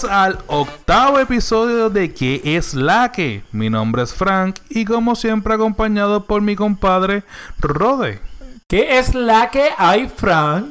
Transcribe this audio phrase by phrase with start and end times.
[0.00, 3.42] Bienvenidos al octavo episodio de ¿Qué es la que?
[3.50, 7.24] Mi nombre es Frank y como siempre acompañado por mi compadre
[7.58, 8.20] Rode.
[8.68, 10.66] ¿Qué es la que hay, Frank?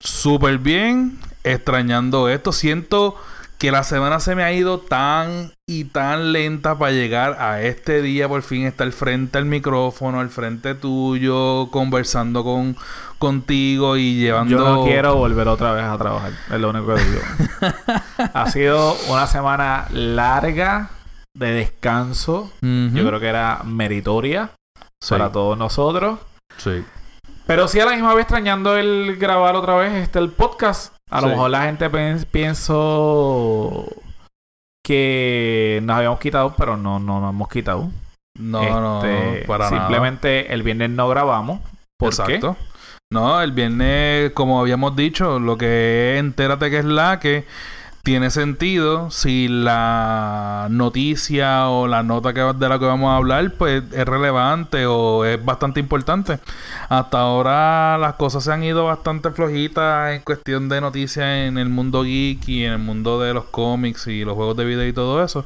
[0.00, 2.52] Súper bien, extrañando esto.
[2.52, 3.16] Siento
[3.62, 8.02] que la semana se me ha ido tan y tan lenta para llegar a este
[8.02, 12.76] día, por fin estar frente al micrófono, al frente tuyo, conversando con
[13.20, 14.58] contigo y llevando...
[14.58, 17.20] Yo no quiero volver otra vez a trabajar, es lo único que digo.
[18.34, 20.90] ha sido una semana larga
[21.32, 22.50] de descanso.
[22.62, 24.50] Yo creo que era meritoria
[25.08, 26.18] para todos nosotros.
[26.56, 26.84] Sí.
[27.46, 30.96] Pero sí a la misma vez extrañando el grabar otra vez este el podcast.
[31.12, 31.90] A lo mejor la gente
[32.30, 33.86] pienso
[34.82, 37.90] que nos habíamos quitado, pero no, no nos hemos quitado.
[38.38, 41.60] No, no, este, para Simplemente el viernes no grabamos.
[41.98, 42.56] ¿Por Exacto.
[43.12, 47.44] No, el viernes, como habíamos dicho, lo que es entérate que es la que
[48.02, 53.52] tiene sentido si la noticia o la nota que, de la que vamos a hablar
[53.56, 56.40] pues es relevante o es bastante importante.
[56.88, 61.68] Hasta ahora las cosas se han ido bastante flojitas en cuestión de noticias en el
[61.68, 64.92] mundo geek y en el mundo de los cómics y los juegos de video y
[64.92, 65.44] todo eso.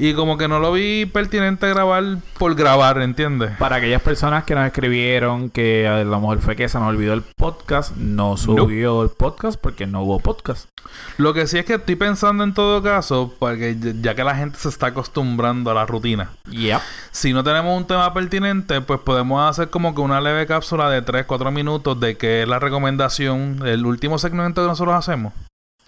[0.00, 2.04] Y como que no lo vi pertinente grabar
[2.38, 3.50] por grabar, ¿entiendes?
[3.58, 7.14] Para aquellas personas que nos escribieron que a lo mejor fue que se nos olvidó
[7.14, 10.68] el podcast, no subió el podcast porque no hubo podcast.
[11.16, 14.56] Lo que sí es que estoy pensando en todo caso, porque ya que la gente
[14.58, 16.30] se está acostumbrando a la rutina.
[16.48, 16.80] Yep.
[17.10, 21.02] Si no tenemos un tema pertinente, pues podemos hacer como que una leve cápsula de
[21.02, 25.32] 3, 4 minutos de que es la recomendación, el último segmento que nosotros hacemos.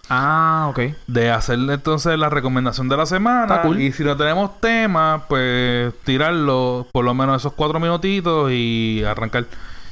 [0.09, 0.79] Ah, ok.
[1.07, 3.63] De hacer entonces la recomendación de la semana.
[3.77, 9.45] Y si no tenemos tema, pues tirarlo por lo menos esos cuatro minutitos y arrancar.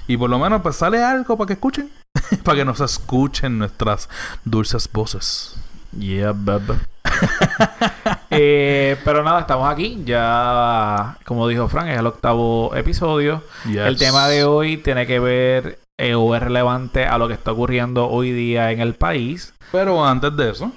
[0.07, 1.89] Y por lo menos pues sale algo para que escuchen.
[2.43, 4.09] para que nos escuchen nuestras
[4.43, 5.55] dulces voces.
[5.97, 6.73] Yeah, baby.
[8.29, 10.01] eh, pero nada, estamos aquí.
[10.05, 13.43] Ya, como dijo Frank, es el octavo episodio.
[13.65, 17.51] El tema de hoy tiene que ver eh, o es relevante a lo que está
[17.51, 19.53] ocurriendo hoy día en el país.
[19.71, 20.71] Pero antes de eso,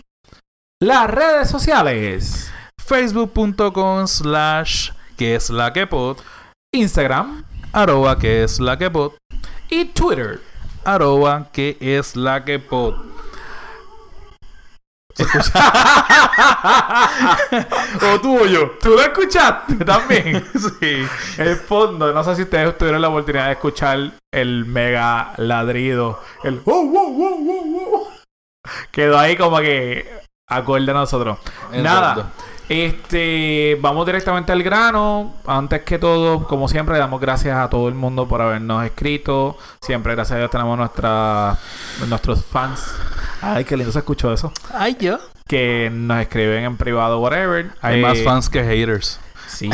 [0.80, 2.52] las redes sociales:
[2.84, 6.18] facebook.com slash que es la que pod,
[6.74, 9.12] Instagram, arroba que es la que pod,
[9.70, 10.40] y Twitter,
[10.84, 13.11] arroba que es la que pod.
[18.14, 18.72] o tú o yo.
[18.80, 20.44] ¿Tú lo escuchaste también?
[20.80, 21.06] sí.
[21.38, 26.20] El fondo, no sé si ustedes tuvieron la oportunidad de escuchar el mega ladrido.
[26.42, 26.62] El
[28.90, 30.06] Quedó ahí como que
[30.48, 31.38] acorde a nosotros.
[31.72, 32.30] Nada.
[32.68, 35.34] Este, vamos directamente al grano.
[35.46, 39.58] Antes que todo, como siempre, damos gracias a todo el mundo por habernos escrito.
[39.82, 41.58] Siempre, gracias a Dios, tenemos nuestra,
[42.08, 42.94] nuestros fans.
[43.42, 44.52] Ay, qué lindo se escuchó eso.
[44.72, 45.18] Ay, yo.
[45.46, 47.72] Que nos escriben en privado, whatever.
[47.82, 49.20] Hay más eh, fans que haters.
[49.48, 49.68] Sí,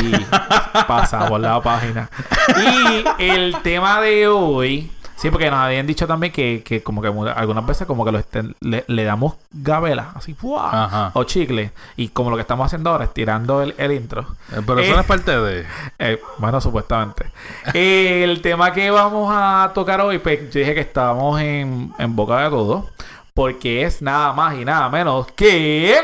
[0.88, 2.10] pasamos la página.
[2.56, 7.08] Y el tema de hoy Sí, porque nos habían dicho también que, que como que
[7.08, 8.22] algunas veces como que lo
[8.60, 11.72] le, damos gabela, así, o chicle.
[11.96, 14.36] Y como lo que estamos haciendo ahora es tirando el, intro.
[14.52, 15.66] Eh, pero eso no es eh, parte de...
[15.98, 17.32] Eh, bueno, supuestamente.
[17.74, 22.38] el tema que vamos a tocar hoy, pues yo dije que estábamos en, en boca
[22.44, 22.88] de todo.
[23.38, 25.96] Porque es nada más y nada menos que...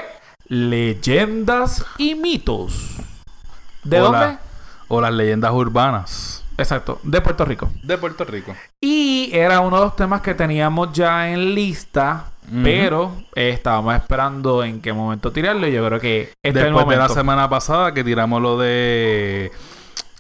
[0.47, 2.95] Leyendas y mitos.
[3.83, 4.39] ¿De dónde?
[4.87, 6.45] o las leyendas urbanas.
[6.57, 7.73] Exacto, de Puerto Rico.
[7.83, 8.55] De Puerto Rico.
[8.81, 12.27] Y era uno de los temas que teníamos ya en lista,
[12.63, 15.67] pero estábamos esperando en qué momento tirarlo.
[15.67, 19.51] Y yo creo que este Después de la semana pasada que tiramos lo de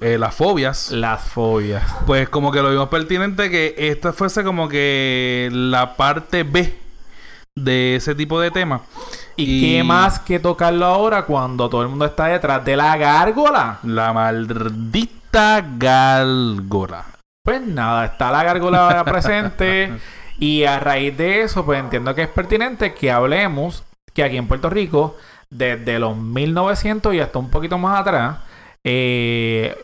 [0.00, 0.91] eh, las fobias.
[0.91, 1.84] Las fobias.
[2.06, 6.82] Pues como que lo vimos pertinente que esta fuese como que la parte B
[7.56, 8.82] de ese tipo de tema.
[9.37, 13.78] ¿Y, qué más que tocarlo ahora cuando todo el mundo está detrás de la gárgola?
[13.83, 17.04] La maldita gárgola.
[17.45, 19.92] Pues nada, está la gárgola presente.
[20.39, 24.47] y a raíz de eso, pues entiendo que es pertinente que hablemos que aquí en
[24.47, 25.16] Puerto Rico,
[25.51, 28.39] desde los 1900 y hasta un poquito más atrás,
[28.84, 29.77] eh,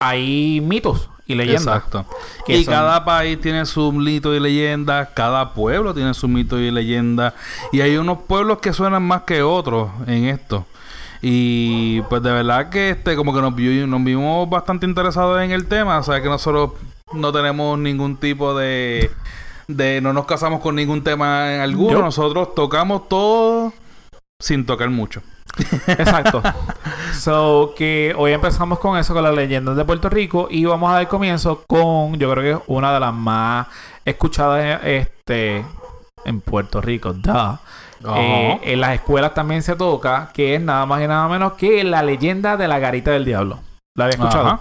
[0.00, 1.62] hay mitos y leyendas.
[1.66, 2.06] Exacto.
[2.46, 7.34] Y cada país tiene su mito y leyenda, cada pueblo tiene su mito y leyenda.
[7.72, 10.66] Y hay unos pueblos que suenan más que otros en esto.
[11.22, 13.52] Y pues de verdad que este como que nos,
[13.88, 15.98] nos vimos bastante interesados en el tema.
[15.98, 16.72] O sea que nosotros
[17.12, 19.10] no tenemos ningún tipo de...
[19.66, 22.00] de no nos casamos con ningún tema en alguno.
[22.00, 23.72] Nosotros tocamos todo
[24.38, 25.22] sin tocar mucho.
[25.86, 26.42] Exacto.
[27.14, 30.48] so que hoy empezamos con eso, con las leyendas de Puerto Rico.
[30.50, 33.66] Y vamos a dar comienzo con, yo creo que es una de las más
[34.04, 35.64] escuchadas este,
[36.24, 37.60] en Puerto Rico, da
[38.14, 41.82] Eh, en las escuelas también se toca, que es nada más y nada menos que
[41.82, 43.58] la leyenda de la garita del diablo.
[43.94, 44.60] ¿La había escuchado?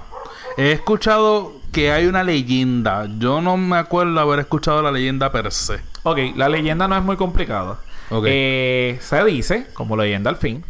[0.57, 3.05] He escuchado que hay una leyenda.
[3.19, 5.81] Yo no me acuerdo haber escuchado la leyenda per se.
[6.03, 7.77] Ok, la leyenda no es muy complicada.
[8.25, 10.63] Eh, se dice, como leyenda al fin,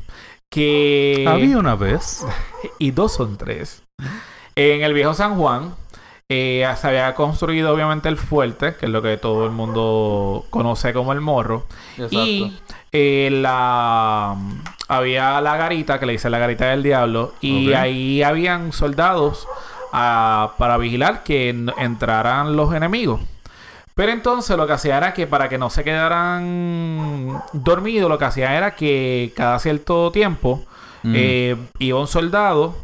[0.56, 1.26] que...
[1.28, 2.26] Había una vez.
[2.80, 3.84] y dos son tres.
[4.56, 5.76] En el viejo San Juan
[6.30, 10.94] eh, se había construido obviamente el fuerte, que es lo que todo el mundo conoce
[10.94, 11.66] como el morro.
[12.10, 12.58] Y
[12.94, 14.38] eh, la
[14.88, 19.50] había la garita, que le dice la garita del diablo, y ahí habían soldados
[19.92, 23.20] ah, para vigilar que entraran los enemigos.
[23.96, 28.26] Pero entonces lo que hacía era que para que no se quedaran dormidos, lo que
[28.26, 30.66] hacía era que cada cierto tiempo
[31.04, 31.14] mm.
[31.16, 32.76] eh, iba un soldado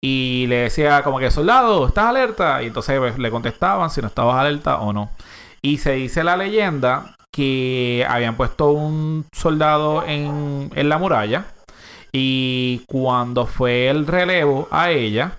[0.00, 2.62] y le decía como que soldado, ¿estás alerta?
[2.62, 5.10] Y entonces pues, le contestaban si no estabas alerta o no.
[5.60, 11.46] Y se dice la leyenda que habían puesto un soldado en, en la muralla
[12.12, 15.32] y cuando fue el relevo a ella,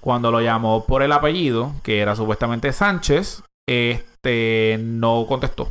[0.00, 4.13] cuando lo llamó por el apellido, que era supuestamente Sánchez, este
[4.80, 5.68] no contestó.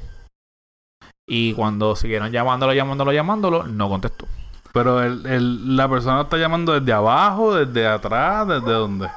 [1.28, 4.28] Y cuando siguieron llamándolo, llamándolo, llamándolo, no contestó.
[4.74, 9.08] Pero el, la persona está llamando desde abajo, desde atrás, desde dónde?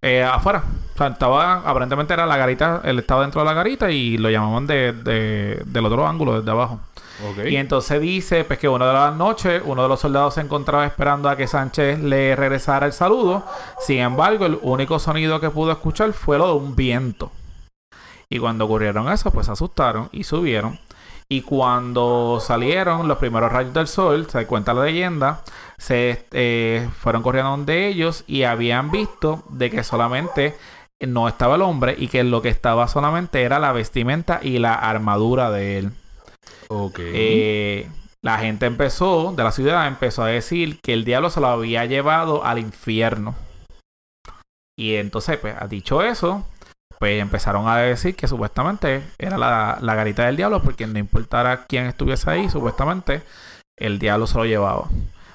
[0.00, 0.64] Eh, afuera.
[0.94, 4.30] O sea, estaba, aparentemente era la garita, él estaba dentro de la garita y lo
[4.30, 6.80] llamaban de, del otro ángulo, desde abajo.
[7.44, 10.84] Y entonces dice pues que una de las noches uno de los soldados se encontraba
[10.86, 13.44] esperando a que Sánchez le regresara el saludo.
[13.78, 17.30] Sin embargo, el único sonido que pudo escuchar fue lo de un viento.
[18.32, 20.78] Y cuando ocurrieron eso, pues se asustaron y subieron.
[21.28, 25.42] Y cuando salieron los primeros rayos del sol, se cuenta la leyenda,
[25.76, 30.56] se eh, fueron corriendo donde ellos y habían visto de que solamente
[30.98, 34.72] no estaba el hombre y que lo que estaba solamente era la vestimenta y la
[34.76, 35.92] armadura de él.
[36.68, 37.00] Ok.
[37.02, 37.86] Eh,
[38.22, 41.84] la gente empezó, de la ciudad, empezó a decir que el diablo se lo había
[41.84, 43.34] llevado al infierno.
[44.74, 46.46] Y entonces, pues, ha dicho eso,
[47.02, 51.64] pues empezaron a decir que supuestamente era la, la garita del diablo, porque no importara
[51.64, 53.22] quién estuviese ahí, supuestamente
[53.76, 54.86] el diablo se lo llevaba.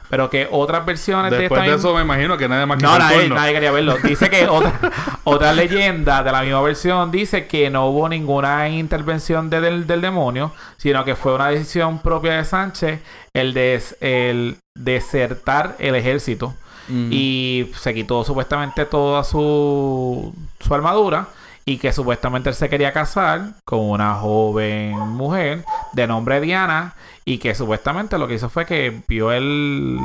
[0.10, 3.28] Pero que otras versiones de esta de eso me imagino que nadie más No, nadie,
[3.28, 3.98] nadie, quería verlo.
[4.02, 4.80] Dice que otra,
[5.26, 11.04] otra leyenda de la misma versión dice que no hubo ninguna intervención del, demonio, sino
[11.04, 13.02] que fue una decisión propia de Sánchez
[13.34, 16.56] el, de, el desertar el ejército.
[16.90, 21.28] Y se quitó supuestamente toda su, su armadura
[21.68, 27.40] y que supuestamente él se quería casar con una joven mujer de nombre Diana y
[27.40, 30.00] que supuestamente lo que hizo fue que vio el,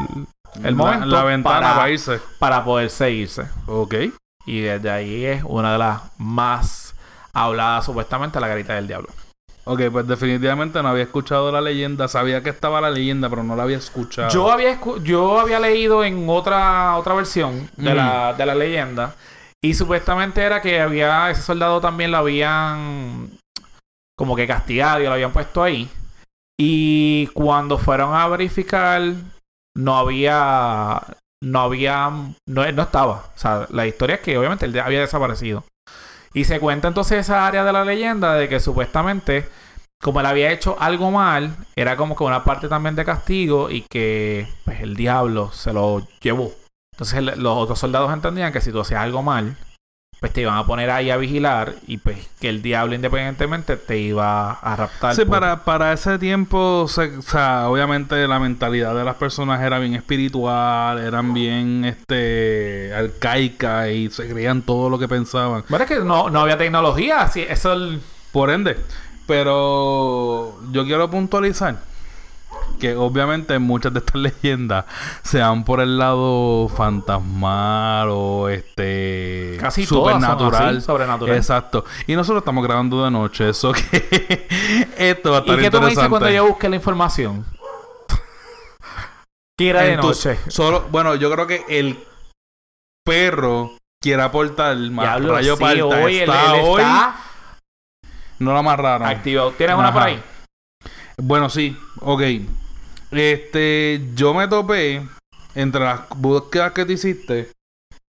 [0.65, 2.19] el momento la ventana para, irse.
[2.41, 3.45] para poder seguirse.
[3.67, 3.95] Ok.
[4.45, 6.97] Y desde ahí es una de las más
[7.33, 9.11] habladas supuestamente la garita del diablo.
[9.63, 12.09] Ok, pues definitivamente no había escuchado la leyenda.
[12.09, 14.31] Sabía que estaba la leyenda, pero no la había escuchado.
[14.31, 19.15] Yo había, yo había leído en otra, otra versión de, la, de la leyenda
[19.63, 23.31] y supuestamente era que había ese soldado también lo habían
[24.17, 25.89] como que castigado y lo habían puesto ahí.
[26.59, 29.03] Y cuando fueron a verificar,
[29.77, 31.01] no había.
[31.43, 32.11] No había.
[32.47, 33.31] No, no estaba.
[33.35, 35.65] O sea, la historia es que obviamente él había desaparecido.
[36.35, 39.49] Y se cuenta entonces esa área de la leyenda de que supuestamente,
[40.01, 43.83] como él había hecho algo mal, era como que una parte también de castigo y
[43.83, 46.53] que pues, el diablo se lo llevó.
[46.93, 49.57] Entonces los otros soldados entendían que si tú hacías algo mal,
[50.21, 53.99] pues te iban a poner ahí a vigilar y pues que el diablo independientemente te
[53.99, 55.17] iba a raptar.
[55.17, 59.95] Sí, para, para ese tiempo, o sea, obviamente la mentalidad de las personas era bien
[59.95, 65.65] espiritual, eran bien este arcaicas y se creían todo lo que pensaban.
[65.69, 67.77] Bueno, es que no, no había tecnología, así, eso...
[68.31, 68.79] Por ende,
[69.27, 71.77] pero yo quiero puntualizar
[72.83, 74.87] que obviamente muchas de estas leyendas
[75.23, 81.37] se van por el lado fantasmal o este casi supernatural, sobrenatural.
[81.37, 81.85] Exacto.
[82.09, 84.49] Y nosotros estamos grabando de noche, eso que
[84.99, 87.47] esto va a estar ¿Y qué tú me dices cuando yo busque la información?
[89.57, 90.41] que era de noche.
[90.49, 92.01] Solo, bueno, yo creo que el
[93.05, 96.83] perro quiere aportar más rayo sí, hoy, está hoy
[98.41, 99.07] no la amarraron.
[99.07, 99.53] Activo.
[99.53, 100.21] ¿Tienes una por ahí?
[101.17, 101.77] Bueno, sí.
[102.01, 102.23] Ok.
[103.13, 105.07] Este, yo me topé
[105.55, 107.51] entre las búsquedas que te hiciste.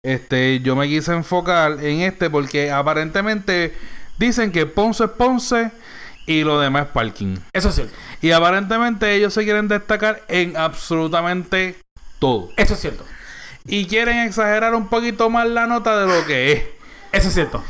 [0.03, 3.75] Este, yo me quise enfocar en este porque aparentemente
[4.19, 5.71] dicen que Ponce es Ponce
[6.27, 7.37] y lo demás es parking.
[7.53, 7.83] Eso es
[8.23, 11.77] Y aparentemente ellos se quieren destacar en absolutamente
[12.19, 12.51] todo.
[12.57, 13.05] Eso es cierto.
[13.67, 16.63] Y quieren exagerar un poquito más la nota de lo que es.
[17.13, 17.63] Eso es cierto.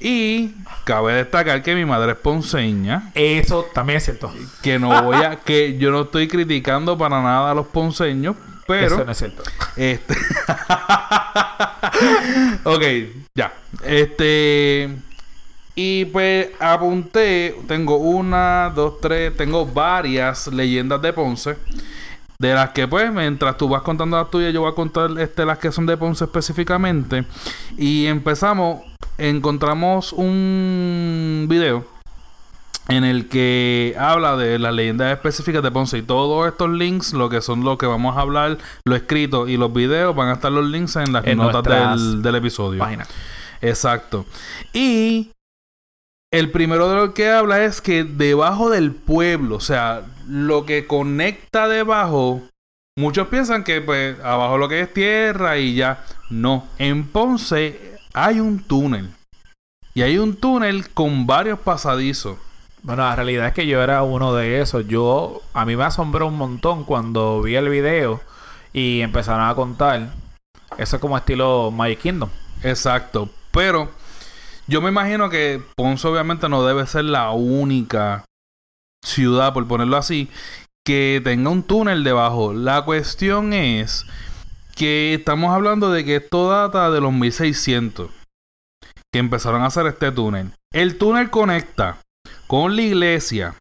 [0.00, 0.54] Y
[0.84, 3.10] cabe destacar que mi madre es ponceña.
[3.14, 4.32] Eso también es cierto.
[4.62, 8.86] Que no voy a, que yo no estoy criticando para nada a los ponceños, pero.
[8.86, 9.42] Eso no es cierto.
[9.76, 10.14] Este.
[12.64, 12.82] ok,
[13.34, 13.52] ya.
[13.84, 14.88] Este.
[15.74, 21.56] Y pues apunté, tengo una, dos, tres, tengo varias leyendas de Ponce.
[22.40, 25.44] De las que pues, mientras tú vas contando las tuyas, yo voy a contar este,
[25.44, 27.26] las que son de Ponce específicamente.
[27.76, 28.80] Y empezamos,
[29.18, 31.84] encontramos un video
[32.88, 37.28] en el que habla de las leyendas específicas de Ponce y todos estos links, lo
[37.28, 38.56] que son lo que vamos a hablar,
[38.86, 42.34] lo escrito y los videos, van a estar los links en las notas del, del,
[42.36, 42.82] episodio.
[43.60, 44.24] Exacto.
[44.72, 45.30] Y
[46.30, 50.86] el primero de lo que habla es que debajo del pueblo, o sea, lo que
[50.86, 52.42] conecta debajo,
[52.96, 56.04] muchos piensan que pues abajo lo que es tierra y ya.
[56.30, 59.10] No, en Ponce hay un túnel.
[59.92, 62.38] Y hay un túnel con varios pasadizos.
[62.82, 64.86] Bueno, la realidad es que yo era uno de esos.
[64.86, 68.20] Yo, a mí me asombró un montón cuando vi el video
[68.72, 70.12] y empezaron a contar.
[70.78, 72.30] Eso es como estilo Magic Kingdom.
[72.62, 73.28] Exacto.
[73.50, 73.90] Pero
[74.70, 78.24] yo me imagino que Ponce obviamente no debe ser la única
[79.04, 80.30] ciudad, por ponerlo así,
[80.86, 82.52] que tenga un túnel debajo.
[82.52, 84.06] La cuestión es
[84.76, 88.10] que estamos hablando de que esto data de los 1600
[89.12, 90.52] que empezaron a hacer este túnel.
[90.72, 91.98] El túnel conecta
[92.46, 93.56] con la iglesia,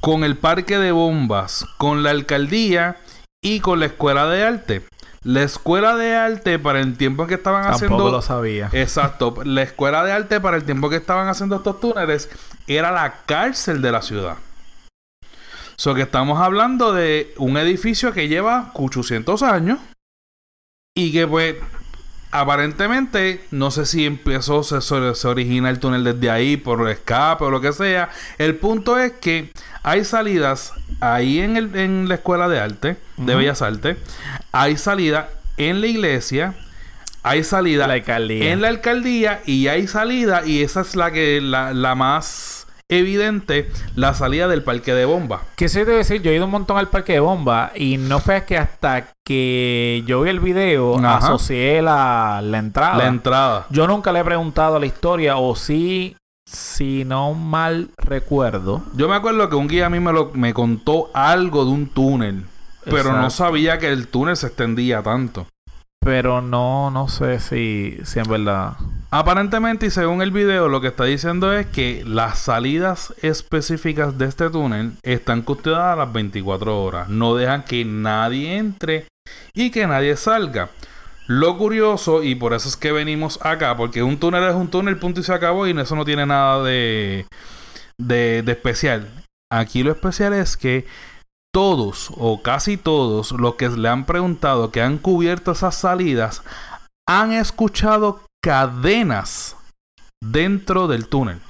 [0.00, 2.96] con el parque de bombas, con la alcaldía
[3.40, 4.82] y con la escuela de arte.
[5.24, 8.10] La escuela de arte para el tiempo que estaban Tampoco haciendo.
[8.10, 8.68] lo sabía.
[8.72, 9.34] Exacto.
[9.44, 12.28] La escuela de arte para el tiempo que estaban haciendo estos túneles
[12.66, 14.36] era la cárcel de la ciudad.
[15.76, 19.78] So que estamos hablando de un edificio que lleva 800 años
[20.94, 21.56] y que pues
[22.32, 27.50] aparentemente, no sé si empezó, se, se, origina el túnel desde ahí por escape o
[27.50, 28.10] lo que sea.
[28.38, 29.52] El punto es que
[29.82, 33.98] hay salidas ahí en, el, en la escuela de arte, de Bellas Artes.
[34.52, 36.54] Hay salida en la iglesia.
[37.24, 41.94] Hay salida en la alcaldía y hay salida y esa es la que la, la
[41.94, 45.42] más evidente la salida del parque de bomba.
[45.56, 46.20] ¿Qué se debe decir?
[46.20, 50.02] Yo he ido un montón al parque de bomba y no fue que hasta que
[50.04, 52.98] yo vi el video asocié la, la entrada.
[52.98, 53.66] La entrada.
[53.70, 58.82] Yo nunca le he preguntado la historia o sí si no mal recuerdo.
[58.94, 61.86] Yo me acuerdo que un guía a mí me, lo, me contó algo de un
[61.86, 62.44] túnel.
[62.84, 65.46] Pero no sabía que el túnel se extendía tanto.
[66.00, 68.72] Pero no, no sé si, si en verdad.
[69.10, 74.24] Aparentemente, y según el video, lo que está diciendo es que las salidas específicas de
[74.24, 77.08] este túnel están custodiadas a las 24 horas.
[77.08, 79.06] No dejan que nadie entre
[79.54, 80.70] y que nadie salga.
[81.28, 84.98] Lo curioso, y por eso es que venimos acá, porque un túnel es un túnel,
[84.98, 87.26] punto y se acabó, y eso no tiene nada de,
[87.96, 89.08] de, de especial.
[89.50, 90.84] Aquí lo especial es que
[91.52, 96.42] todos o casi todos los que le han preguntado que han cubierto esas salidas
[97.06, 99.56] han escuchado cadenas
[100.22, 101.40] dentro del túnel.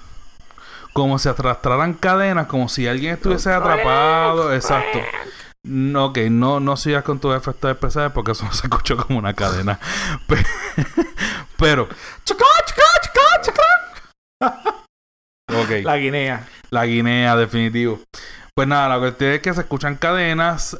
[0.92, 4.52] Como si arrastraran cadenas, como si alguien estuviese atrapado.
[4.52, 4.99] Exacto.
[5.64, 9.18] No, ok, no, no sigas con tus efectos especiales porque eso no se escuchó como
[9.18, 9.78] una cadena.
[11.56, 11.88] Pero.
[15.64, 15.82] okay.
[15.82, 16.47] La guinea.
[16.71, 18.00] La guinea, definitivo.
[18.54, 20.78] Pues nada, la cuestión es que se escuchan cadenas.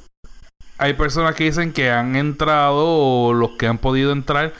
[0.76, 4.52] Hay personas que dicen que han entrado o los que han podido entrar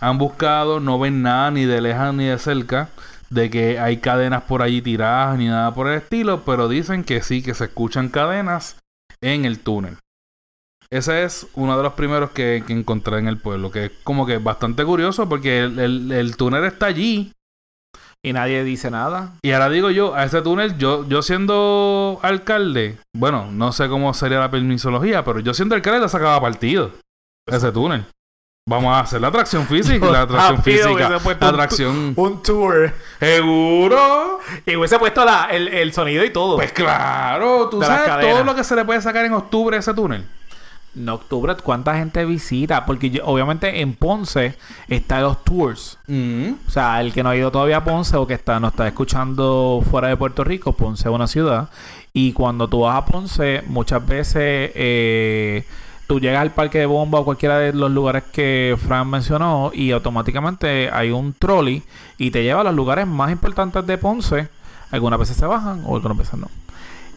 [0.00, 2.90] han buscado, no ven nada ni de lejos ni de cerca
[3.30, 7.22] de que hay cadenas por allí tiradas ni nada por el estilo, pero dicen que
[7.22, 8.76] sí, que se escuchan cadenas
[9.20, 9.98] en el túnel.
[10.90, 14.38] Ese es uno de los primeros que, encontré en el pueblo, que es como que
[14.38, 17.32] bastante curioso porque el túnel está allí,
[18.26, 19.34] y nadie dice nada.
[19.40, 24.12] Y ahora digo yo, a ese túnel, yo, yo siendo alcalde, bueno, no sé cómo
[24.14, 26.90] sería la permisología, pero yo siendo alcalde le sacaba partido.
[27.46, 28.04] Ese túnel.
[28.68, 30.10] Vamos a hacer la atracción física.
[30.10, 31.08] la atracción física.
[31.08, 32.14] La atracción.
[32.16, 32.92] Un, tour.
[33.20, 34.40] Seguro.
[34.66, 36.56] Y hubiese puesto la, el, el, sonido y todo.
[36.56, 37.68] Pues claro.
[37.68, 40.26] Tú sabes todo lo que se le puede sacar en octubre a ese túnel
[40.96, 42.86] en octubre, ¿cuánta gente visita?
[42.86, 44.56] Porque obviamente en Ponce
[44.88, 45.98] están los tours.
[46.06, 46.52] Mm.
[46.66, 48.88] O sea, el que no ha ido todavía a Ponce o que está, no está
[48.88, 51.68] escuchando fuera de Puerto Rico, Ponce es una ciudad.
[52.12, 55.64] Y cuando tú vas a Ponce, muchas veces eh,
[56.06, 59.90] tú llegas al parque de bomba o cualquiera de los lugares que Fran mencionó y
[59.90, 61.82] automáticamente hay un trolley
[62.16, 64.48] y te lleva a los lugares más importantes de Ponce.
[64.90, 66.48] Algunas veces se bajan o algunas veces no.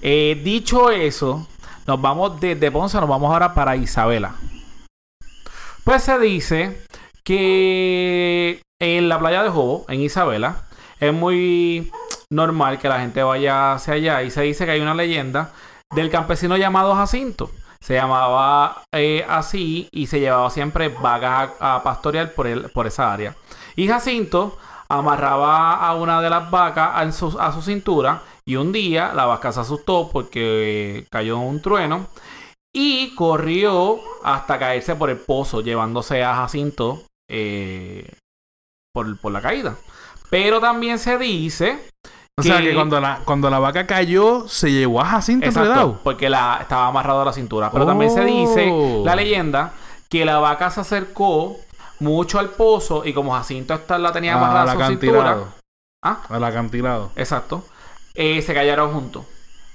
[0.02, 1.48] Eh, dicho eso,
[1.90, 4.36] nos vamos desde Ponce, nos vamos ahora para Isabela.
[5.84, 6.86] Pues se dice
[7.24, 10.68] que en la playa de Jobo, en Isabela,
[11.00, 11.92] es muy
[12.30, 14.22] normal que la gente vaya hacia allá.
[14.22, 15.52] Y se dice que hay una leyenda
[15.90, 17.50] del campesino llamado Jacinto.
[17.80, 23.12] Se llamaba eh, así y se llevaba siempre vacas a, pastorear por, el, por esa
[23.12, 23.34] área.
[23.76, 28.72] Y Jacinto amarraba a una de las vacas a su, a su cintura y un
[28.72, 32.08] día la vaca se asustó porque cayó un trueno
[32.74, 38.12] y corrió hasta caerse por el pozo, llevándose a Jacinto eh,
[38.92, 39.76] por, por, la caída.
[40.32, 41.78] Pero también se dice.
[42.40, 46.28] O sea que cuando la, cuando la vaca cayó, se llevó a Jacinto exacto, Porque
[46.28, 47.70] la, estaba amarrado a la cintura.
[47.70, 49.04] Pero también se dice, Oh.
[49.06, 49.74] la leyenda,
[50.10, 51.56] que la vaca se acercó
[52.00, 55.38] mucho al pozo y como Jacinto esta la tenía amarrada Al a su cintura.
[56.04, 56.22] ¿Ah?
[56.30, 57.12] Al acantilado.
[57.16, 57.64] Exacto.
[58.20, 59.26] Eh, se cayeron juntos.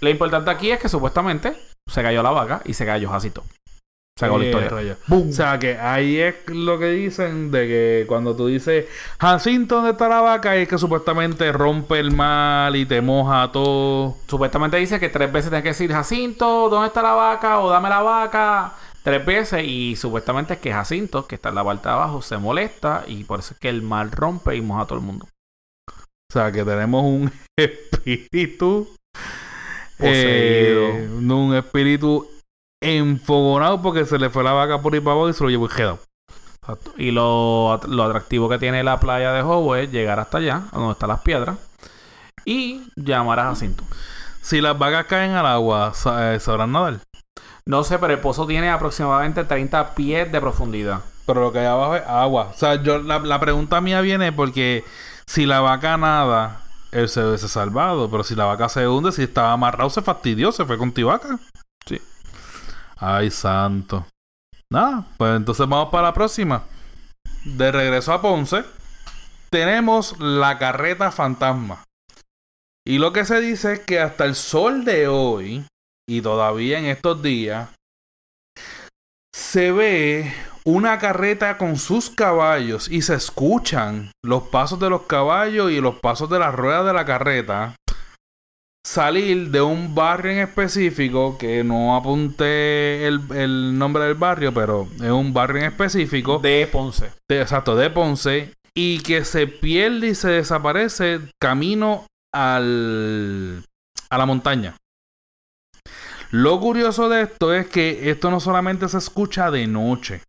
[0.00, 1.54] Lo importante aquí es que supuestamente
[1.90, 3.42] se cayó la vaca y se cayó Jacinto.
[4.16, 4.70] Se acabó la Eh, historia.
[4.70, 4.96] rayo.
[5.10, 8.84] O sea que ahí es lo que dicen de que cuando tú dices
[9.18, 10.56] Jacinto, ¿dónde está la vaca?
[10.56, 14.16] Y es que supuestamente rompe el mal y te moja todo.
[14.28, 17.58] Supuestamente dice que tres veces tienes que decir Jacinto, ¿dónde está la vaca?
[17.58, 18.74] O dame la vaca.
[19.02, 19.64] Tres veces.
[19.64, 23.02] Y supuestamente es que Jacinto, que está en la parte de abajo, se molesta.
[23.08, 25.26] Y por eso es que el mal rompe y moja a todo el mundo.
[26.34, 28.88] O sea que tenemos un espíritu
[29.96, 30.88] Poseído.
[30.88, 32.28] eh, un espíritu
[32.82, 35.68] enfogonado porque se le fue la vaca por ahí para abajo y se lo llevó
[35.68, 36.00] quedado.
[36.96, 40.94] Y lo, lo atractivo que tiene la playa de Hobo es llegar hasta allá, donde
[40.94, 41.56] están las piedras.
[42.44, 43.84] Y llamar a Jacinto.
[44.42, 46.98] Si las vacas caen al agua, eh, sabrán nadar.
[47.64, 51.00] No sé, pero el pozo tiene aproximadamente 30 pies de profundidad.
[51.26, 52.50] Pero lo que hay abajo es agua.
[52.52, 54.82] O sea, yo, la, la pregunta mía viene porque
[55.26, 56.60] si la vaca nada,
[56.92, 58.10] él se hubiese salvado.
[58.10, 61.38] Pero si la vaca se hunde, si estaba amarrado, se fastidió, se fue con vaca.
[61.86, 62.00] Sí.
[62.96, 64.06] Ay, santo.
[64.70, 66.64] Nada, pues entonces vamos para la próxima.
[67.44, 68.64] De regreso a Ponce,
[69.50, 71.84] tenemos la carreta fantasma.
[72.86, 75.66] Y lo que se dice es que hasta el sol de hoy,
[76.08, 77.70] y todavía en estos días,
[79.34, 80.34] se ve
[80.66, 85.96] una carreta con sus caballos y se escuchan los pasos de los caballos y los
[85.96, 87.74] pasos de las ruedas de la carreta
[88.86, 94.88] salir de un barrio en específico que no apunté el, el nombre del barrio, pero
[94.96, 97.10] es un barrio en específico De Ponce.
[97.28, 103.64] de- exacto, de Ponce, y que se pierde y se desaparece camino al,
[104.10, 104.76] a la montaña.
[106.30, 110.20] Lo curioso de esto es que esto no solamente se escucha de noche,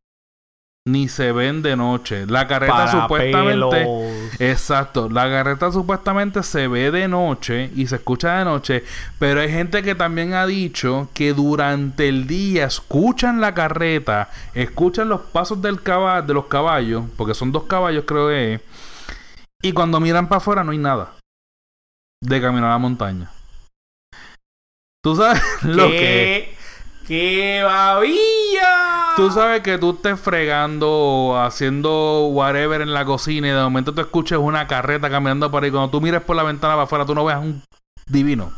[0.88, 2.28] ni se ven de noche.
[2.28, 3.88] La carreta supuestamente...
[4.40, 8.84] Exacto, la carreta supuestamente se ve de noche y se escucha de noche,
[9.18, 15.10] pero hay gente que también ha dicho que durante el día escuchan la carreta, escuchan
[15.10, 18.62] los pasos del caba- de los caballos, porque son dos caballos creo que es,
[19.64, 21.14] y cuando miran para afuera no hay nada
[22.22, 23.32] de caminar a la montaña.
[25.04, 26.55] Tú sabes lo que
[27.08, 29.14] ¡Qué, ¡Qué babilla!
[29.16, 34.02] Tú sabes que tú estés fregando haciendo whatever en la cocina y de momento tú
[34.02, 35.72] escuches una carreta caminando por ahí.
[35.72, 37.64] Cuando tú mires por la ventana para afuera, tú no veas un
[38.08, 38.52] divino.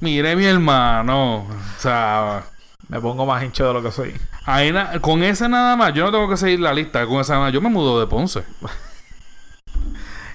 [0.00, 1.38] Mire, mi hermano.
[1.38, 1.46] O
[1.78, 2.44] sea,
[2.88, 4.14] Me pongo más hincho de lo que soy.
[4.44, 7.06] ahí con ese nada más, yo no tengo que seguir la lista.
[7.06, 8.44] Con esa nada más, yo me mudo de Ponce.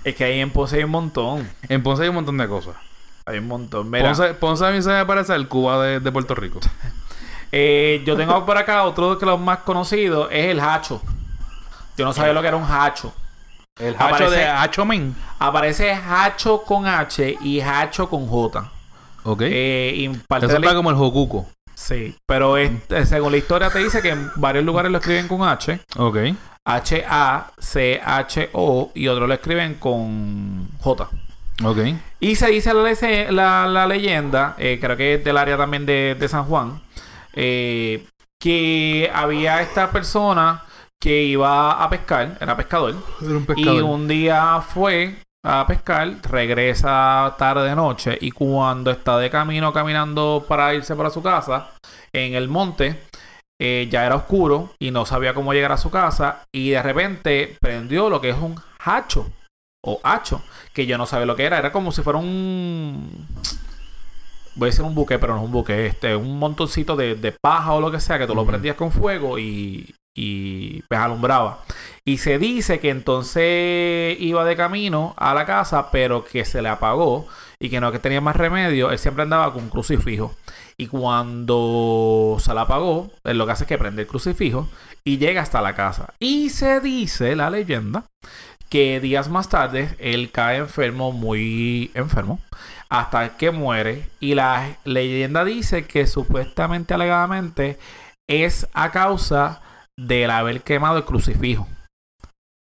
[0.03, 1.49] Es que ahí en Ponce hay un montón.
[1.67, 2.75] En Ponce hay un montón de cosas.
[3.27, 3.89] Hay un montón.
[3.91, 6.59] Mira, Ponce, Ponce a mí se me parece el Cuba de, de Puerto Rico.
[7.51, 10.29] eh, yo tengo por acá otro de los más conocidos.
[10.31, 11.01] Es el hacho.
[11.97, 13.13] Yo no sabía lo que era un hacho.
[13.77, 15.13] El hacho hacho de Hacho Men.
[15.39, 18.71] Aparece hacho con H y hacho con J.
[19.23, 19.41] Ok.
[19.43, 21.47] Eh, y parte Eso de la- está como el Jocuco.
[21.75, 22.71] Sí, pero es-
[23.07, 25.79] según la historia te dice que en varios lugares lo escriben con H.
[25.97, 26.17] Ok.
[27.77, 31.09] H-A-C-H-O y otros lo escriben con J.
[31.63, 31.77] Ok.
[32.19, 36.15] Y se dice la, la- la leyenda, eh, creo que es del área también de,
[36.19, 36.81] de San Juan,
[37.33, 38.05] eh,
[38.39, 40.63] que había esta persona
[41.01, 45.15] que iba a pescar, era pescador, Era un y un día fue
[45.45, 51.09] a pescar, regresa tarde de noche y cuando está de camino caminando para irse para
[51.09, 51.69] su casa
[52.11, 52.99] en el monte,
[53.61, 57.55] eh, ya era oscuro y no sabía cómo llegar a su casa y de repente
[57.61, 59.27] prendió lo que es un hacho
[59.87, 60.41] o hacho,
[60.73, 63.09] que yo no sabía lo que era, era como si fuera un...
[64.55, 67.31] Voy a decir un buque, pero no es un buque, este, un montoncito de, de
[67.31, 71.63] paja o lo que sea, que tú lo prendías con fuego y, y pues alumbraba.
[72.03, 76.69] Y se dice que entonces iba de camino a la casa, pero que se le
[76.69, 77.27] apagó
[77.59, 78.91] y que no que tenía más remedio.
[78.91, 80.35] Él siempre andaba con un crucifijo.
[80.75, 84.67] Y cuando se le apagó, él lo que hace es que prende el crucifijo
[85.03, 86.13] y llega hasta la casa.
[86.19, 88.05] Y se dice la leyenda
[88.69, 92.39] que días más tarde él cae enfermo, muy enfermo,
[92.89, 94.09] hasta que muere.
[94.19, 97.77] Y la leyenda dice que supuestamente, alegadamente,
[98.29, 99.61] es a causa
[99.97, 101.67] del haber quemado el crucifijo.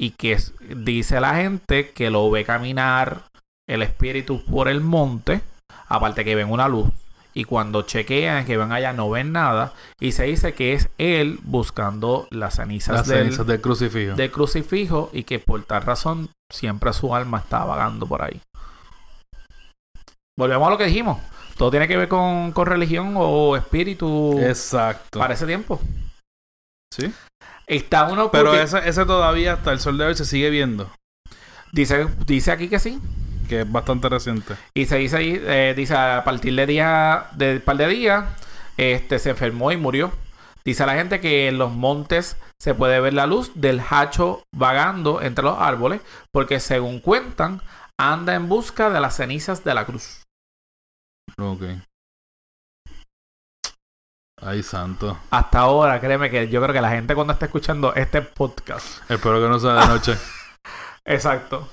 [0.01, 0.37] Y que
[0.77, 3.25] dice la gente que lo ve caminar
[3.69, 5.41] el espíritu por el monte,
[5.89, 6.89] aparte que ven una luz.
[7.35, 9.73] Y cuando chequean que ven allá no ven nada.
[9.99, 14.15] Y se dice que es él buscando las cenizas, del, crucifijo.
[14.15, 15.11] Del crucifijo.
[15.13, 18.41] Y que por tal razón siempre su alma está vagando por ahí.
[20.39, 21.19] Volvemos a lo que dijimos.
[21.57, 24.39] Todo tiene que ver con, religión o espíritu.
[24.41, 25.19] Exacto.
[25.19, 25.81] Para ese tiempo.
[26.93, 27.13] Sí.
[27.67, 28.31] Está uno.
[28.31, 30.91] Pero ese, ese todavía hasta el sol de hoy se sigue viendo.
[31.73, 33.01] Dice, dice aquí que sí
[33.53, 34.57] que es bastante reciente.
[34.73, 38.25] Y se dice ahí, eh, dice, a partir de día, de par de días,
[38.79, 40.11] este se enfermó y murió.
[40.65, 45.21] Dice la gente que en los montes se puede ver la luz del hacho vagando
[45.21, 47.61] entre los árboles, porque según cuentan,
[48.01, 50.23] anda en busca de las cenizas de la cruz.
[51.39, 51.63] Ok.
[54.41, 55.19] Ay, santo.
[55.31, 58.99] Hasta ahora, créeme que yo creo que la gente cuando está escuchando este podcast.
[59.11, 60.17] Espero que no sea de noche.
[61.05, 61.69] Exacto.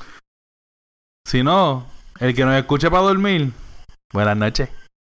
[1.30, 1.86] Si no,
[2.20, 3.54] el que nos escuche para dormir,
[4.12, 4.68] buenas noches.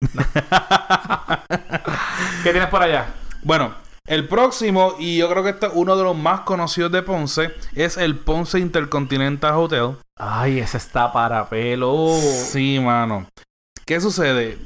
[2.42, 3.12] ¿Qué tienes por allá?
[3.42, 3.74] Bueno,
[4.06, 7.54] el próximo, y yo creo que este es uno de los más conocidos de Ponce,
[7.74, 9.98] es el Ponce Intercontinental Hotel.
[10.18, 12.16] Ay, ese está para pelo.
[12.18, 13.26] Sí, mano.
[13.84, 14.56] ¿Qué sucede?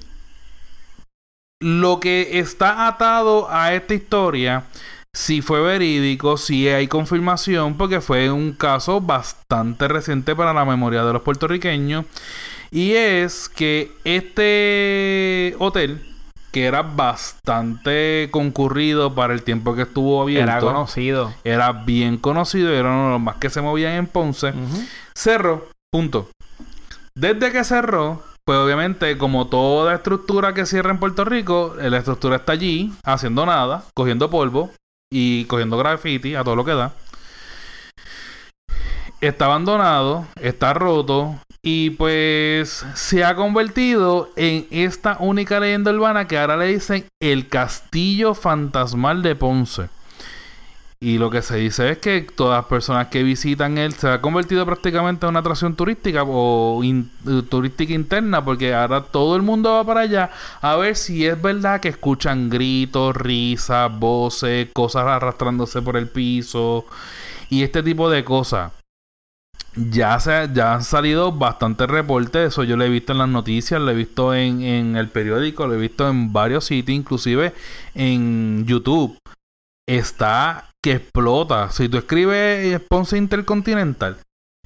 [1.60, 4.62] Lo que está atado a esta historia
[5.18, 11.02] si fue verídico, si hay confirmación, porque fue un caso bastante reciente para la memoria
[11.02, 12.04] de los puertorriqueños.
[12.70, 16.06] Y es que este hotel,
[16.52, 20.52] que era bastante concurrido para el tiempo que estuvo abierto.
[20.52, 21.34] Era conocido.
[21.42, 24.54] Era bien conocido, era uno de los más que se movían en Ponce.
[25.16, 26.30] Cerró, punto.
[27.16, 32.36] Desde que cerró, pues obviamente, como toda estructura que cierra en Puerto Rico, la estructura
[32.36, 34.70] está allí, haciendo nada, cogiendo polvo,
[35.10, 36.92] y cogiendo graffiti a todo lo que da.
[39.20, 46.38] Está abandonado, está roto y pues se ha convertido en esta única leyenda urbana que
[46.38, 49.88] ahora le dicen el castillo fantasmal de Ponce.
[51.00, 54.20] Y lo que se dice es que todas las personas que visitan él se ha
[54.20, 56.82] convertido prácticamente en una atracción turística o
[57.48, 60.30] turística interna, porque ahora todo el mundo va para allá
[60.60, 66.84] a ver si es verdad que escuchan gritos, risas, voces, cosas arrastrándose por el piso
[67.48, 68.72] y este tipo de cosas.
[69.76, 73.80] Ya, se, ya han salido bastantes reportes, eso yo lo he visto en las noticias,
[73.80, 77.54] lo he visto en, en el periódico, lo he visto en varios sitios, inclusive
[77.94, 79.16] en YouTube
[79.86, 81.70] está que explota.
[81.70, 84.18] Si tú escribes Ponce Intercontinental,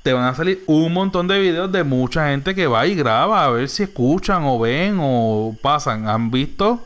[0.02, 3.44] te van a salir un montón de videos de mucha gente que va y graba
[3.44, 6.08] a ver si escuchan o ven o pasan.
[6.08, 6.84] Han visto,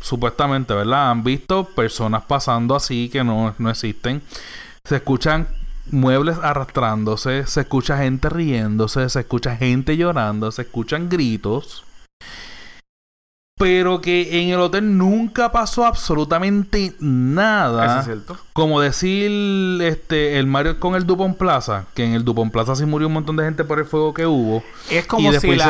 [0.00, 1.10] supuestamente, ¿verdad?
[1.10, 4.22] Han visto personas pasando así que no, no existen.
[4.84, 5.48] Se escuchan
[5.90, 11.84] muebles arrastrándose, se escucha gente riéndose, se escucha gente llorando, se escuchan gritos
[13.56, 17.86] pero que en el hotel nunca pasó absolutamente nada.
[17.86, 18.38] Eso es cierto.
[18.52, 22.84] Como decir este el Mario con el Dupont Plaza, que en el Dupont Plaza sí
[22.84, 24.62] murió un montón de gente por el fuego que hubo.
[24.90, 25.68] Es como si las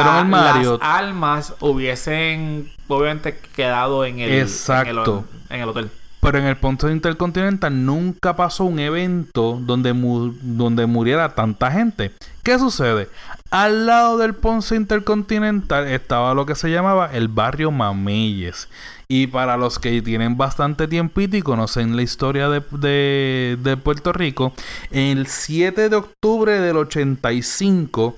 [0.80, 5.24] almas hubiesen obviamente quedado en el, Exacto.
[5.50, 5.90] en el hotel.
[6.20, 9.92] Pero en el punto intercontinental nunca pasó un evento donde,
[10.40, 12.12] donde muriera tanta gente.
[12.42, 13.10] ¿Qué sucede?
[13.50, 18.68] Al lado del Ponce Intercontinental estaba lo que se llamaba el barrio Mameyes.
[19.06, 24.52] Y para los que tienen bastante tiempito y conocen la historia de, de Puerto Rico,
[24.90, 28.16] el 7 de octubre del 85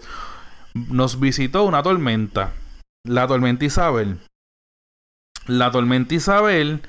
[0.75, 2.53] nos visitó una tormenta.
[3.05, 4.19] La tormenta Isabel.
[5.47, 6.83] La tormenta Isabel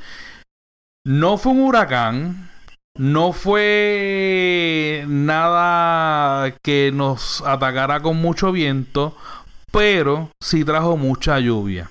[1.06, 2.50] no fue un huracán,
[2.98, 9.16] no fue nada que nos atacara con mucho viento,
[9.72, 11.90] pero sí trajo mucha lluvia.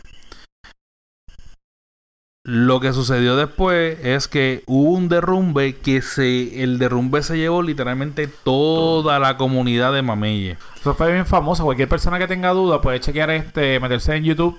[2.45, 7.61] Lo que sucedió después es que hubo un derrumbe que se el derrumbe se llevó
[7.61, 10.57] literalmente toda la comunidad de Mameye.
[10.79, 11.65] Eso fue bien famoso.
[11.65, 14.57] Cualquier persona que tenga duda puede chequear este, meterse en YouTube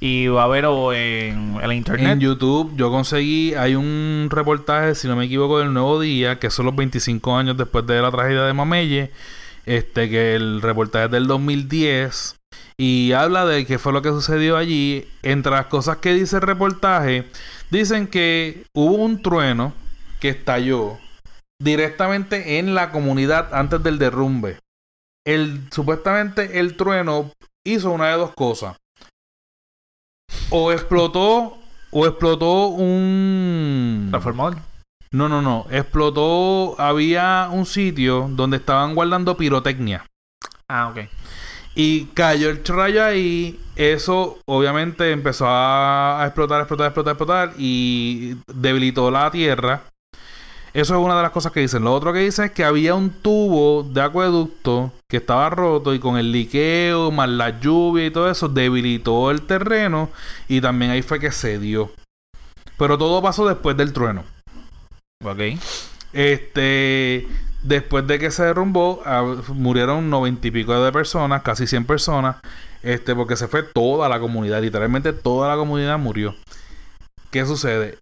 [0.00, 2.12] y va a ver o en el internet.
[2.12, 6.50] En YouTube yo conseguí, hay un reportaje, si no me equivoco, del Nuevo Día, que
[6.50, 9.10] son los 25 años después de la tragedia de Mamelle.
[9.66, 12.36] Este, que el reportaje es del 2010.
[12.78, 15.06] Y habla de qué fue lo que sucedió allí.
[15.22, 17.26] Entre las cosas que dice el reportaje,
[17.70, 19.74] dicen que hubo un trueno
[20.20, 20.98] que estalló
[21.60, 24.58] directamente en la comunidad antes del derrumbe.
[25.26, 27.30] El, supuestamente el trueno
[27.66, 28.76] hizo una de dos cosas.
[30.50, 31.58] O explotó,
[31.90, 34.08] o explotó un...
[34.10, 34.58] Transformador.
[35.10, 35.66] No, no, no.
[35.70, 40.04] Explotó, había un sitio donde estaban guardando pirotecnia.
[40.68, 41.08] Ah, ok.
[41.74, 43.58] Y cayó el rayo ahí.
[43.76, 47.54] Eso obviamente empezó a, explotar, explotar, explotar, explotar.
[47.56, 49.82] Y debilitó la tierra.
[50.74, 51.84] Eso es una de las cosas que dicen.
[51.84, 55.98] Lo otro que dicen es que había un tubo de acueducto que estaba roto y
[55.98, 60.10] con el liqueo, más la lluvia y todo eso, debilitó el terreno
[60.48, 61.90] y también ahí fue que se dio.
[62.76, 64.24] Pero todo pasó después del trueno.
[65.24, 65.40] Ok.
[66.12, 67.26] Este,
[67.62, 72.36] después de que se derrumbó, ah, murieron noventa y pico de personas, casi 100 personas,
[72.82, 76.34] este, porque se fue toda la comunidad, literalmente toda la comunidad murió.
[77.30, 77.98] ¿Qué sucede?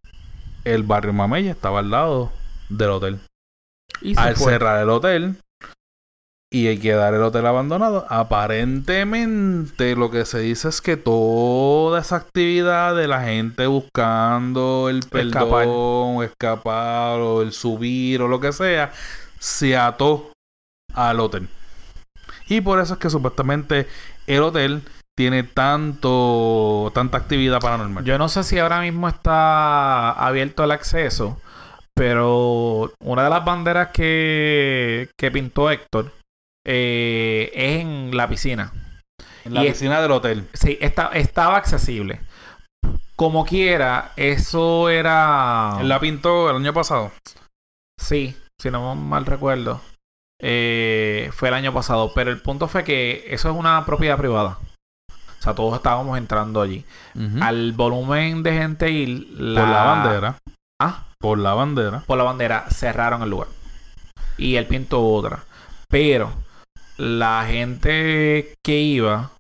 [0.65, 2.33] El barrio Mamella estaba al lado
[2.69, 3.21] del hotel.
[4.03, 5.37] Y al cerrar el hotel
[6.51, 12.01] y hay que dar el hotel abandonado, aparentemente lo que se dice es que toda
[12.01, 18.39] esa actividad de la gente buscando el perdón, o escapar o el subir o lo
[18.39, 18.93] que sea,
[19.41, 20.31] se ató
[20.95, 21.49] al hotel.
[22.49, 23.89] Y por eso es que supuestamente
[24.29, 24.83] el hotel
[25.17, 28.05] tiene tanto tanta actividad paranormal.
[28.05, 31.41] Yo no sé si ahora mismo está abierto el acceso,
[31.95, 36.13] pero una de las banderas que, que pintó Héctor
[36.69, 38.73] eh, es en la piscina.
[39.45, 40.49] En la piscina del hotel.
[40.53, 42.21] Sí, estaba accesible.
[43.15, 45.79] Como quiera, eso era.
[45.81, 47.13] ¿Él la pintó el año pasado?
[47.99, 49.81] Sí, si no mal recuerdo.
[50.43, 52.11] Eh, fue el año pasado.
[52.15, 54.59] Pero el punto fue que eso es una propiedad privada.
[55.09, 56.85] O sea, todos estábamos entrando allí.
[57.41, 59.07] Al volumen de gente.
[59.07, 59.61] La...
[59.61, 60.39] Por la bandera.
[60.83, 61.05] Ah.
[61.21, 62.03] Por la bandera.
[62.07, 63.49] Por la bandera cerraron el lugar.
[64.37, 65.45] Y él pintó otra.
[65.89, 66.33] Pero
[66.97, 69.31] la gente que iba,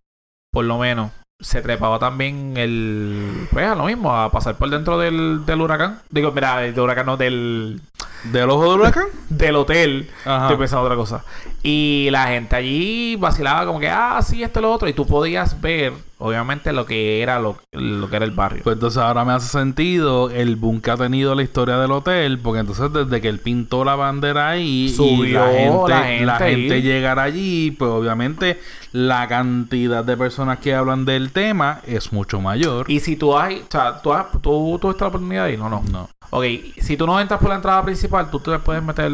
[0.52, 3.48] por lo menos, se trepaba también el.
[3.50, 6.00] Pues a lo mismo, a pasar por dentro del, del huracán.
[6.10, 7.80] Digo, mira, del huracán no, del.
[8.24, 9.06] ¿Del ojo del huracán?
[9.28, 10.10] del hotel.
[10.18, 11.24] Estoy pensando otra cosa.
[11.62, 14.88] Y la gente allí vacilaba como que, ah, sí, esto es lo otro.
[14.88, 18.62] Y tú podías ver obviamente lo que era lo, que era el barrio.
[18.62, 22.38] Pues entonces ahora me hace sentido el boom que ha tenido la historia del hotel,
[22.38, 26.82] porque entonces desde que él pintó la bandera ahí Subió y la gente, la gente,
[26.82, 28.60] llegar allí, pues obviamente
[28.92, 32.90] la cantidad de personas que hablan del tema es mucho mayor.
[32.90, 35.82] Y si tú hay, o sea, tú has, tú, tú la oportunidad ahí, no, no.
[35.90, 36.08] No.
[36.30, 36.44] Ok,
[36.80, 39.10] si tú no entras por la entrada principal, tú te puedes meter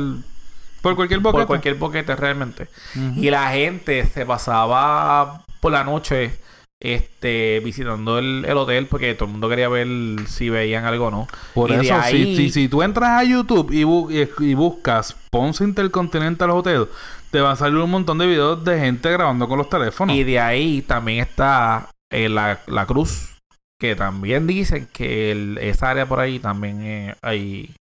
[0.81, 1.39] por cualquier boquete.
[1.39, 2.69] Por cualquier boquete realmente.
[3.17, 6.42] Y la gente se pasaba por la noche
[6.83, 9.87] este visitando el, hotel porque todo el mundo quería ver
[10.27, 11.29] si veían algo o no.
[11.55, 13.83] Por eso, si, si, tú entras a YouTube y,
[14.45, 16.89] y, buscas Ponce Intercontinental Hotel,
[17.31, 20.15] te va a salir un montón de videos de gente grabando con los teléfonos.
[20.15, 23.39] Y de ahí también está eh, la, cruz,
[23.81, 27.75] que también dicen que esa área por ahí también eh, hay,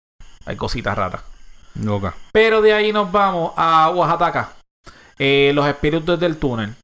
[0.45, 1.23] hay cositas raras.
[2.33, 4.51] Pero de ahí nos vamos a Oaxaca.
[5.17, 6.75] Eh, los espíritus del túnel.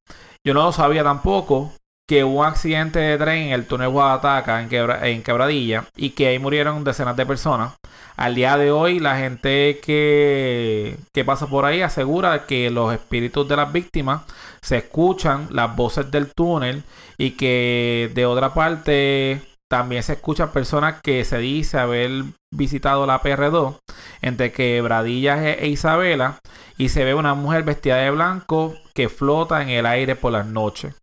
[0.45, 1.73] Yo no lo sabía tampoco
[2.07, 6.27] que hubo un accidente de tren en el túnel Guadataca en, en Quebradilla y que
[6.27, 7.73] ahí murieron decenas de personas.
[8.15, 13.47] Al día de hoy la gente que, que pasa por ahí asegura que los espíritus
[13.47, 14.21] de las víctimas
[14.61, 16.83] se escuchan las voces del túnel
[17.17, 22.11] y que de otra parte también se escuchan personas que se dice haber
[22.53, 23.77] visitado la PR2
[24.21, 26.39] entre Quebradillas e Isabela
[26.77, 30.45] y se ve una mujer vestida de blanco que flota en el aire por las
[30.45, 30.95] noches.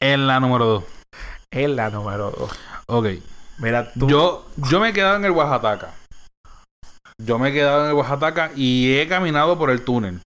[0.00, 0.84] En la número 2.
[1.50, 2.50] En la número 2.
[2.86, 3.06] Ok.
[3.58, 4.08] Mira, tú.
[4.08, 5.92] Yo, yo me he quedado en el Oaxaca.
[7.18, 10.20] Yo me he quedado en el Oaxaca y he caminado por el túnel.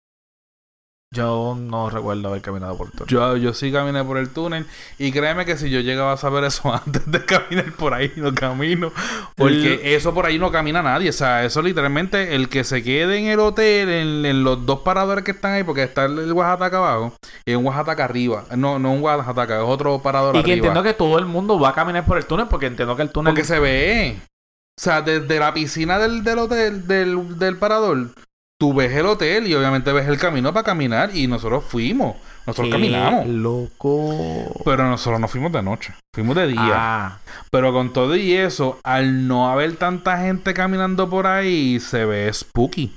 [1.14, 3.10] Yo no recuerdo haber caminado por el túnel.
[3.10, 4.66] Yo, yo sí caminé por el túnel.
[4.98, 8.34] Y créeme que si yo llegaba a saber eso antes de caminar por ahí, no
[8.34, 8.94] camino.
[9.36, 11.10] Porque eso por ahí no camina nadie.
[11.10, 15.26] O sea, eso literalmente, el que se quede en el hotel, en, los dos paradores
[15.26, 17.14] que están ahí, porque está el, Oaxaca abajo
[17.46, 18.46] y un Oaxaca arriba.
[18.56, 21.70] No, no un Oaxaca, es otro parador y que entiendo que todo el mundo va
[21.70, 23.34] a caminar por el túnel, porque entiendo que el túnel.
[23.34, 24.16] Porque se ve.
[24.80, 28.12] O sea, desde la piscina del, del hotel, del, del parador,
[28.62, 32.16] tú ves el hotel y obviamente ves el camino para caminar y nosotros fuimos.
[32.46, 33.26] Nosotros caminamos.
[33.26, 34.54] Loco.
[34.64, 35.96] Pero nosotros no fuimos de noche.
[36.14, 36.60] Fuimos de día.
[36.62, 37.20] Ah.
[37.50, 42.32] Pero con todo y eso, al no haber tanta gente caminando por ahí, se ve
[42.32, 42.94] spooky.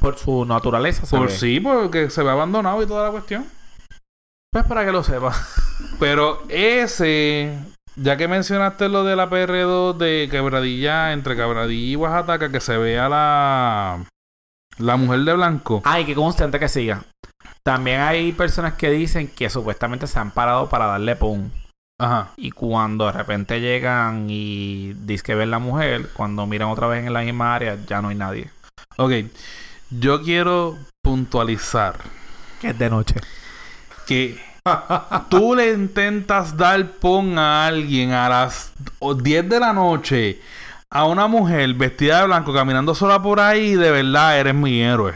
[0.00, 3.44] por su naturaleza se por sí, porque se ve abandonado y toda la cuestión.
[4.52, 5.32] Pues para que lo sepa.
[5.98, 7.58] Pero ese
[7.96, 12.76] ya que mencionaste lo de la PR2 de Quebradilla, entre Quebradilla y Oaxaca, que se
[12.78, 14.04] vea la,
[14.82, 15.82] la mujer de blanco.
[15.84, 17.02] Ay, que constante que siga.
[17.62, 21.50] También hay personas que dicen que supuestamente se han parado para darle pum.
[22.00, 22.30] Ajá.
[22.36, 27.06] Y cuando de repente llegan y dicen que ven la mujer, cuando miran otra vez
[27.06, 28.50] en la misma área, ya no hay nadie.
[28.96, 29.12] Ok.
[29.90, 31.96] Yo quiero puntualizar.
[32.60, 33.14] Que es de noche.
[34.06, 34.40] Que
[35.28, 40.40] tú le intentas dar pon a alguien a las 10 de la noche
[40.92, 45.14] a una mujer vestida de blanco caminando sola por ahí, de verdad eres mi héroe.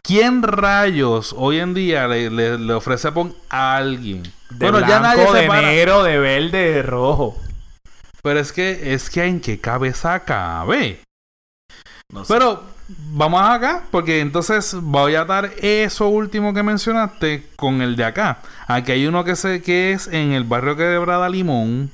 [0.00, 4.22] ¿Quién rayos hoy en día le, ofrece pon a alguien?
[4.50, 7.36] De bueno, ya nadie de negro, de verde, de rojo.
[8.22, 11.00] Pero es que, es que en qué cabeza cabe.
[12.12, 12.32] No sé.
[12.32, 18.04] Pero vamos acá, porque entonces voy a dar eso último que mencionaste con el de
[18.04, 18.38] acá.
[18.68, 21.90] Aquí hay uno que, se, que es en el barrio Quebrada Limón.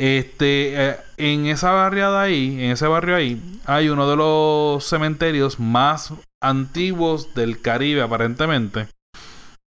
[0.00, 5.58] Este, eh, en esa barriada ahí, en ese barrio ahí, hay uno de los cementerios
[5.58, 8.86] más antiguos del Caribe, aparentemente.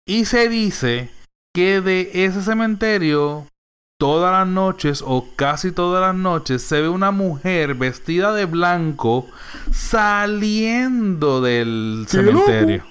[0.08, 1.10] Y se dice
[1.54, 3.46] que de ese cementerio
[4.00, 9.26] todas las noches o casi todas las noches se ve una mujer vestida de blanco
[9.72, 12.82] saliendo del cementerio.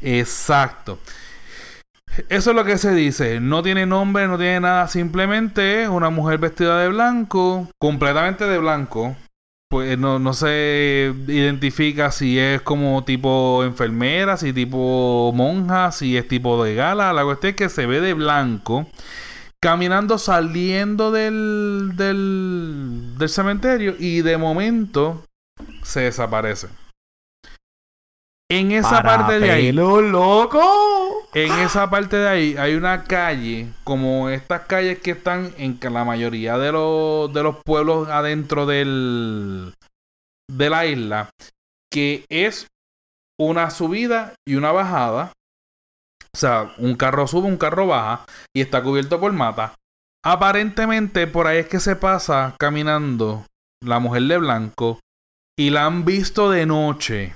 [0.00, 1.00] Exacto.
[2.28, 3.40] Eso es lo que se dice.
[3.40, 4.88] No tiene nombre, no tiene nada.
[4.88, 9.16] Simplemente es una mujer vestida de blanco, completamente de blanco.
[9.68, 16.26] Pues no, no se identifica si es como tipo enfermera, si tipo monja, si es
[16.26, 17.12] tipo de gala.
[17.12, 18.86] La cuestión es que se ve de blanco
[19.60, 25.24] caminando saliendo del, del, del cementerio y de momento
[25.82, 26.68] se desaparece.
[28.50, 29.70] En esa parte de ahí.
[29.70, 30.60] loco!
[31.34, 36.04] En esa parte de ahí hay una calle, como estas calles que están en la
[36.04, 39.72] mayoría de los, de los pueblos adentro del,
[40.50, 41.30] de la isla,
[41.92, 42.66] que es
[43.38, 45.32] una subida y una bajada.
[46.34, 49.74] O sea, un carro sube, un carro baja y está cubierto por mata.
[50.24, 53.46] Aparentemente por ahí es que se pasa caminando
[53.80, 54.98] la mujer de blanco
[55.56, 57.34] y la han visto de noche.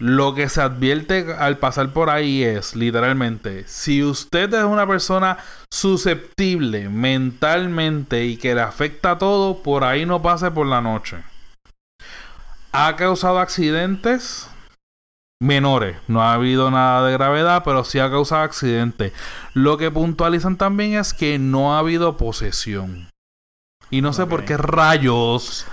[0.00, 5.36] Lo que se advierte al pasar por ahí es, literalmente, si usted es una persona
[5.70, 11.18] susceptible mentalmente y que le afecta todo, por ahí no pase por la noche.
[12.72, 14.48] Ha causado accidentes,
[15.38, 15.98] menores.
[16.08, 19.12] No ha habido nada de gravedad, pero sí ha causado accidentes.
[19.52, 23.10] Lo que puntualizan también es que no ha habido posesión.
[23.90, 25.66] Y no sé por qué rayos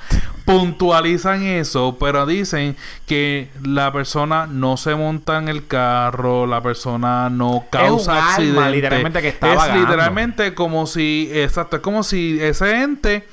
[0.47, 7.29] puntualizan eso, pero dicen que la persona no se monta en el carro, la persona
[7.29, 8.71] no causa accidentes.
[8.71, 13.27] literalmente que está Es literalmente como si, exacto, es como si ese ente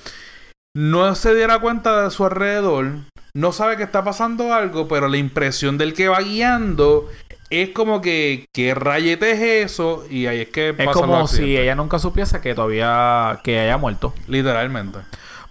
[0.75, 2.91] no se diera cuenta de su alrededor
[3.37, 7.09] no sabe que está pasando algo, pero la impresión del que va guiando
[7.51, 10.05] es como que, ¿qué rayete es eso?
[10.09, 13.77] Y ahí es que pasa Es como si ella nunca supiese que todavía, que haya
[13.77, 14.15] muerto.
[14.29, 15.01] Literalmente.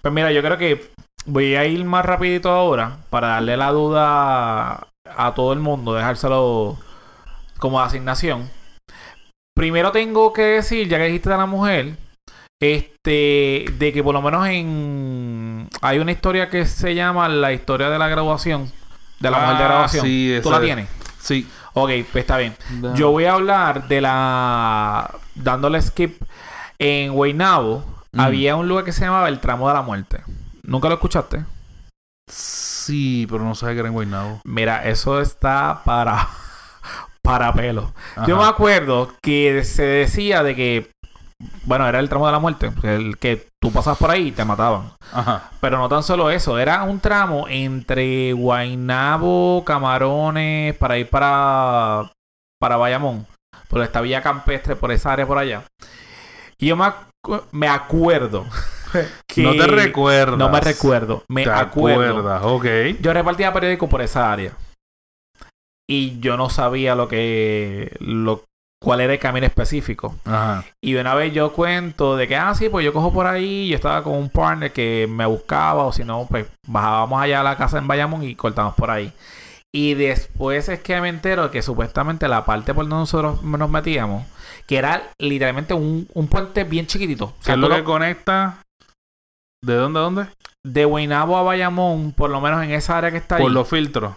[0.01, 0.92] Pues mira, yo creo que
[1.25, 6.77] voy a ir más rapidito ahora para darle la duda a todo el mundo, dejárselo
[7.57, 8.49] como asignación.
[9.55, 11.95] Primero tengo que decir, ya que dijiste de la mujer,
[12.59, 15.69] este, de que por lo menos en.
[15.81, 18.71] Hay una historia que se llama La historia de la graduación.
[19.19, 20.05] De la mujer de ah, graduación.
[20.05, 20.89] Sí, ¿Tú la tienes?
[21.19, 21.47] Sí.
[21.73, 22.55] Ok, pues está bien.
[22.95, 25.13] Yo voy a hablar de la.
[25.35, 26.21] Dándole skip.
[26.79, 27.83] En Guaynabo
[28.17, 30.23] había un lugar que se llamaba El Tramo de la Muerte.
[30.63, 31.45] ¿Nunca lo escuchaste?
[32.29, 34.41] Sí, pero no sabía que era en Guaynabo.
[34.45, 36.27] Mira, eso está para.
[37.21, 37.93] para pelo.
[38.27, 40.93] Yo me acuerdo que se decía de que
[41.65, 44.45] bueno, era el tramo de la muerte, el que tú pasabas por ahí y te
[44.45, 44.91] mataban.
[45.11, 45.51] Ajá.
[45.59, 52.11] Pero no tan solo eso, era un tramo entre Guainabo, Camarones, para ir para,
[52.59, 53.25] para Bayamón,
[53.67, 55.63] por esta vía campestre, por esa área por allá.
[56.57, 56.77] Y yo
[57.51, 58.45] me, acuerdo.
[59.37, 60.37] no te recuerdo.
[60.37, 61.23] No me recuerdo.
[61.27, 62.19] Me acuerdo.
[62.19, 62.65] Acuerdas, ok.
[63.01, 64.53] Yo repartía periódico por esa área.
[65.89, 68.45] Y yo no sabía lo que, lo,
[68.81, 70.15] cuál era el camino específico.
[70.25, 70.63] Ajá.
[70.81, 73.75] Y una vez yo cuento de que, ah, sí, pues yo cojo por ahí, yo
[73.75, 77.57] estaba con un partner que me buscaba, o si no, pues bajábamos allá a la
[77.57, 79.11] casa en Bayamón y cortamos por ahí.
[79.75, 84.25] Y después es que me entero que supuestamente la parte por donde nosotros nos metíamos,
[84.67, 87.33] que era literalmente un, puente bien chiquitito.
[87.43, 88.59] ¿Qué es lo que conecta?
[89.63, 90.25] ¿De dónde a dónde?
[90.65, 93.41] De Guaynabo a Bayamón, por lo menos en esa área que está ahí.
[93.43, 94.13] Por los filtros.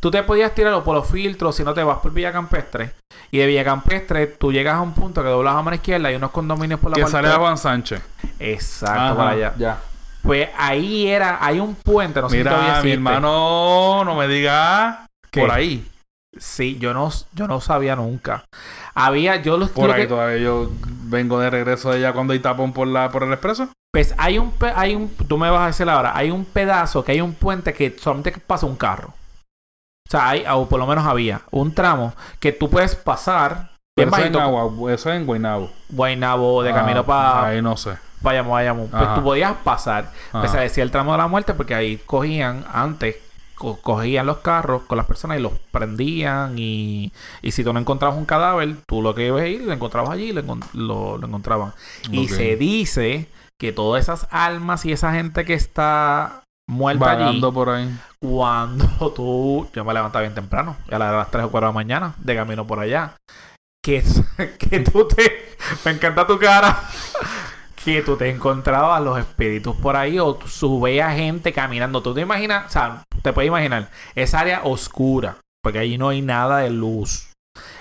[0.00, 2.92] tú te podías tirar o por los filtros si no te vas por Villa Campestre.
[3.30, 6.14] Y de Villa Campestre tú llegas a un punto que doblas a mano izquierda y
[6.16, 8.00] unos condominios por la Que parte sale a Juan Sánchez.
[8.38, 9.54] Exacto, Ajá, para allá.
[9.58, 9.78] Ya.
[10.22, 14.28] Pues ahí era, hay un puente, no sé si todavía Mira, mi hermano, no me
[14.28, 14.98] digas
[15.30, 15.40] ¿Qué?
[15.40, 15.86] por ahí.
[16.36, 18.44] Sí, yo no, yo no sabía nunca.
[18.94, 20.70] Había, yo los Por ahí que- todavía yo
[21.08, 23.68] vengo de regreso de allá cuando hay tapón por la por el expreso.
[23.92, 27.12] Pues hay un, hay un, tú me vas a decir ahora, hay un pedazo que
[27.12, 29.08] hay un puente que solamente pasa un carro.
[30.06, 34.08] O sea, hay, o por lo menos había, un tramo que tú puedes pasar bien
[34.08, 35.70] eso, es en Agua- eso es en Guaynabo.
[35.88, 37.96] Guaynabo, de camino Ah, para Ahí no sé.
[38.20, 38.88] Bayamón, Bayamón.
[38.88, 40.10] Pues tú podías pasar.
[40.32, 43.16] Pues se decía el tramo de la muerte porque ahí cogían, antes,
[43.58, 47.80] co- cogían los carros con las personas y los prendían y, y si tú no
[47.80, 50.42] encontrabas un cadáver, tú lo que ibas a ir, lo encontrabas allí y lo,
[50.72, 51.72] lo- lo encontraban.
[52.10, 53.28] Y se dice
[53.60, 57.90] que todas esas almas y esa gente que está muerta allí, Vagando por ahí.
[58.20, 62.14] cuando tú, yo me levantaba bien temprano, a las 3 o 4 de la mañana,
[62.18, 63.14] de camino por allá,
[63.82, 64.04] que,
[64.58, 66.78] que tú te, me encanta tu cara,
[67.94, 72.20] que tú te encontrabas los espíritus por ahí o tú veías gente caminando, tú te
[72.20, 76.70] imaginas, o sea, te puedes imaginar, esa área oscura, porque allí no hay nada de
[76.70, 77.32] luz.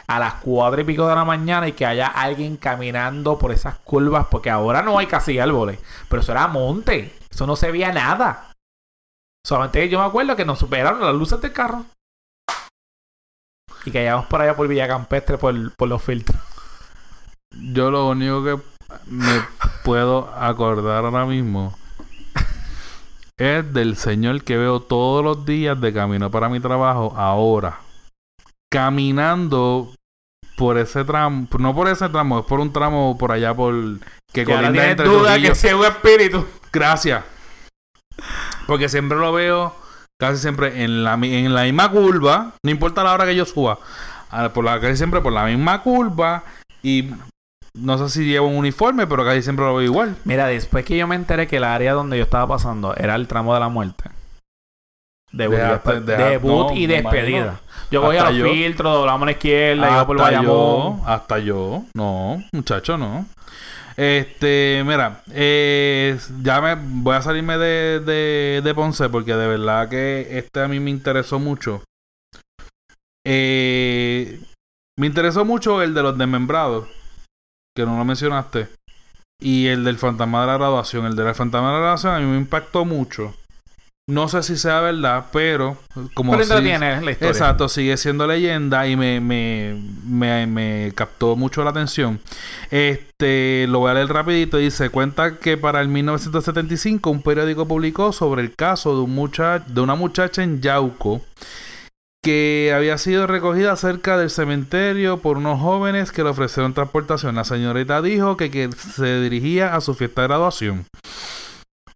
[0.07, 3.77] A las cuatro y pico de la mañana y que haya alguien caminando por esas
[3.79, 5.79] curvas, porque ahora no hay casi árboles,
[6.09, 8.53] pero eso era monte, eso no se veía nada.
[9.45, 11.85] Solamente yo me acuerdo que nos superaron las luces del carro.
[13.85, 16.41] Y que íbamos por allá por Villa Campestre por, por los filtros.
[17.51, 18.76] Yo lo único que
[19.09, 19.41] me
[19.83, 21.75] puedo acordar ahora mismo
[23.37, 27.79] es del señor que veo todos los días de camino para mi trabajo ahora.
[28.71, 29.93] Caminando
[30.55, 33.75] por ese tramo, no por ese tramo, es por un tramo por allá por
[34.33, 35.49] que colinda entre duda Trujillo.
[35.49, 36.45] que sea un espíritu.
[36.73, 37.23] Gracias.
[38.65, 39.73] Porque siempre lo veo
[40.19, 42.53] casi siempre en la, en la misma curva.
[42.63, 43.77] No importa la hora que yo suba.
[44.53, 46.43] Por la, casi siempre por la misma curva.
[46.81, 47.11] Y
[47.78, 50.15] no sé si lleva un uniforme, pero casi siempre lo veo igual.
[50.25, 53.28] Mira, después que yo me enteré que el área donde yo estaba pasando era el
[53.28, 54.09] tramo de la muerte.
[55.32, 55.57] Debut,
[56.05, 57.38] debut no, y despedida.
[57.38, 57.59] imagino.
[57.91, 58.45] Yo cogía los yo.
[58.49, 60.97] filtros, doblamos a la izquierda, iba por Hasta Bayamón.
[60.97, 61.84] yo, hasta yo.
[61.93, 63.25] No, muchacho, no.
[63.97, 69.89] Este, mira, eh, ya me voy a salirme de, de, de Ponce porque de verdad
[69.89, 71.84] que este a mí me interesó mucho.
[73.25, 74.39] Eh,
[74.97, 76.88] me interesó mucho el de los desmembrados,
[77.78, 78.67] que no lo mencionaste.
[79.39, 81.05] Y el del fantasma de la graduación.
[81.05, 83.34] El del fantasma de la graduación a mí me impactó mucho.
[84.09, 85.78] No sé si sea verdad, pero
[86.13, 87.32] como Pero si- entretiene la historia.
[87.32, 89.75] Exacto, sigue siendo leyenda y me, me,
[90.05, 92.19] me, me captó mucho la atención.
[92.71, 94.57] Este, lo voy a leer rapidito.
[94.57, 99.59] Dice, cuenta que para el 1975 un periódico publicó sobre el caso de, un mucha-
[99.59, 101.21] de una muchacha en Yauco
[102.24, 107.36] que había sido recogida cerca del cementerio por unos jóvenes que le ofrecieron transportación.
[107.36, 110.86] La señorita dijo que, que se dirigía a su fiesta de graduación.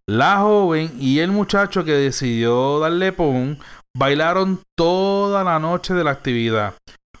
[0.08, 3.58] La joven y el muchacho que decidió darle pon
[3.96, 6.74] bailaron toda la noche de la actividad.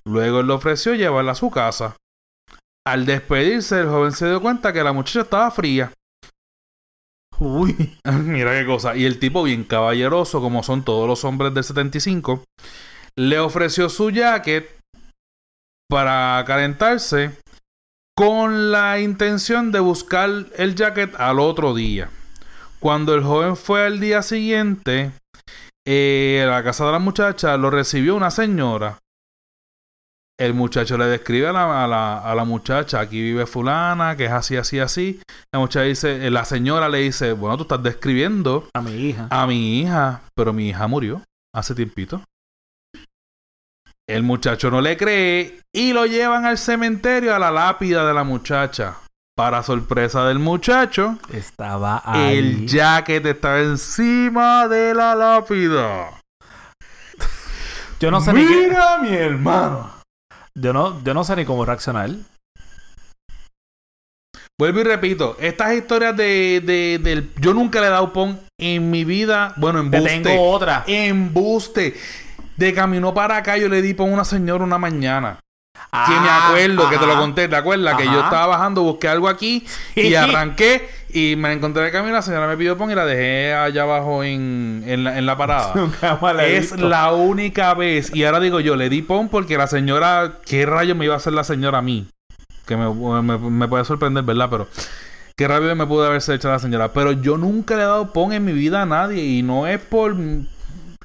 [0.04, 1.96] Luego él le ofreció llevarla a su casa.
[2.84, 5.92] Al despedirse, el joven se dio cuenta que la muchacha estaba fría.
[7.38, 7.98] Uy.
[8.24, 8.96] Mira qué cosa.
[8.96, 12.42] Y el tipo, bien caballeroso, como son todos los hombres del 75,
[13.16, 14.70] le ofreció su jacket
[15.88, 17.36] para calentarse
[18.16, 22.10] con la intención de buscar el jacket al otro día.
[22.80, 25.12] Cuando el joven fue al día siguiente
[25.86, 28.98] eh, a la casa de la muchacha, lo recibió una señora.
[30.38, 34.24] El muchacho le describe a la, a la- a la muchacha, aquí vive fulana, que
[34.24, 35.20] es así, así, así.
[35.52, 39.28] La muchacha dice, eh, la señora le dice, bueno, tú estás describiendo A mi hija.
[39.30, 41.22] a mi hija, pero mi hija murió
[41.54, 42.22] hace tiempito.
[44.12, 48.24] El muchacho no le cree y lo llevan al cementerio a la lápida de la
[48.24, 48.96] muchacha.
[49.34, 52.36] Para sorpresa del muchacho, Estaba ahí.
[52.36, 56.10] el jacket estaba encima de la lápida.
[57.98, 59.90] Yo no sé ni qué- Mira, mi hermano.
[60.54, 62.10] Yo no, yo no sé ni cómo reaccionar.
[64.60, 67.30] Vuelvo y repito, estas historias de, de- del...
[67.40, 69.54] Yo nunca le he dado pon en mi vida.
[69.56, 70.84] Bueno, en Te tengo otra.
[70.86, 71.94] Embuste.
[72.56, 75.38] De camino para acá yo le di pon a una señora una mañana.
[75.90, 77.96] Ah, que me acuerdo, que te lo conté, ¿te acuerdas?
[77.96, 82.14] Que yo estaba bajando, busqué algo aquí y arranqué y me encontré de camino.
[82.14, 85.36] La señora me pidió pon y la dejé allá abajo en, en, la, en la
[85.36, 85.74] parada.
[86.22, 88.14] La es la única vez.
[88.14, 91.18] Y ahora digo yo, le di pon porque la señora, ¿qué rayo me iba a
[91.18, 92.06] hacer la señora a mí?
[92.66, 92.88] Que me,
[93.22, 94.48] me, me puede sorprender, ¿verdad?
[94.50, 94.68] Pero
[95.36, 96.92] qué rápido me pudo haberse hecho la señora.
[96.92, 99.80] Pero yo nunca le he dado pon en mi vida a nadie y no es
[99.80, 100.14] por.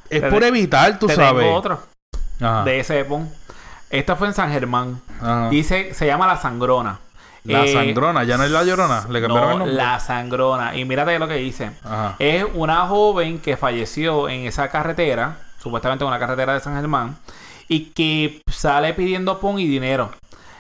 [0.10, 1.44] Es Te por de- evitar, tú Te sabes.
[1.44, 1.80] tengo otro.
[2.66, 3.30] de ese pon.
[3.90, 5.02] Esta fue en San Germán.
[5.50, 7.00] Dice, se llama La Sangrona.
[7.44, 9.76] La eh, Sangrona, ya no es la Llorona, le cambiaron el nombre.
[9.76, 10.76] La Sangrona.
[10.76, 11.72] Y mírate lo que dice.
[12.20, 17.16] Es una joven que falleció en esa carretera, supuestamente en una carretera de San Germán,
[17.70, 20.12] y que sale pidiendo pon y dinero.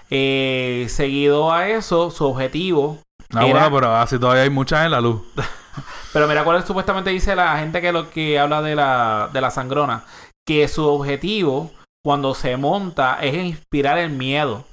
[0.10, 3.00] Eh, seguido a eso, su objetivo.
[3.34, 5.22] Ah, bueno, pero así todavía hay muchas en la luz.
[6.14, 9.52] pero mira cuál supuestamente dice la gente que lo que habla de la, de la
[9.52, 10.06] sangrona.
[10.46, 11.72] Que su objetivo,
[12.04, 14.66] cuando se monta, es inspirar el miedo.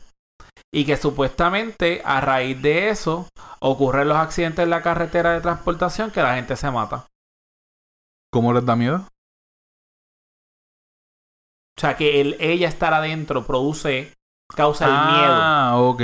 [0.72, 3.28] Y que supuestamente a raíz de eso
[3.60, 7.06] ocurren los accidentes en la carretera de transportación que la gente se mata.
[8.32, 9.06] ¿Cómo les da miedo?
[11.76, 14.12] O sea, que el, ella estar adentro produce
[14.54, 15.32] causa el miedo.
[15.32, 16.02] Ah, ok.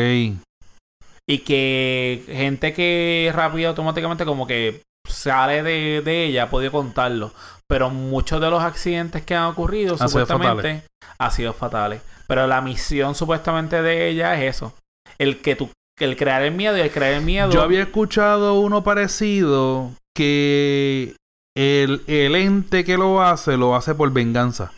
[1.30, 7.32] Y que gente que rápido automáticamente como que sale de, de ella ha podido contarlo.
[7.68, 10.82] Pero muchos de los accidentes que han ocurrido supuestamente
[11.18, 12.02] han sido fatales.
[12.26, 14.74] Pero la misión supuestamente de ella es eso.
[15.18, 15.70] El que tú
[16.00, 17.50] el crear el miedo y el crear el miedo.
[17.50, 21.14] Yo había escuchado uno parecido que
[21.54, 24.72] el, el ente que lo hace lo hace por venganza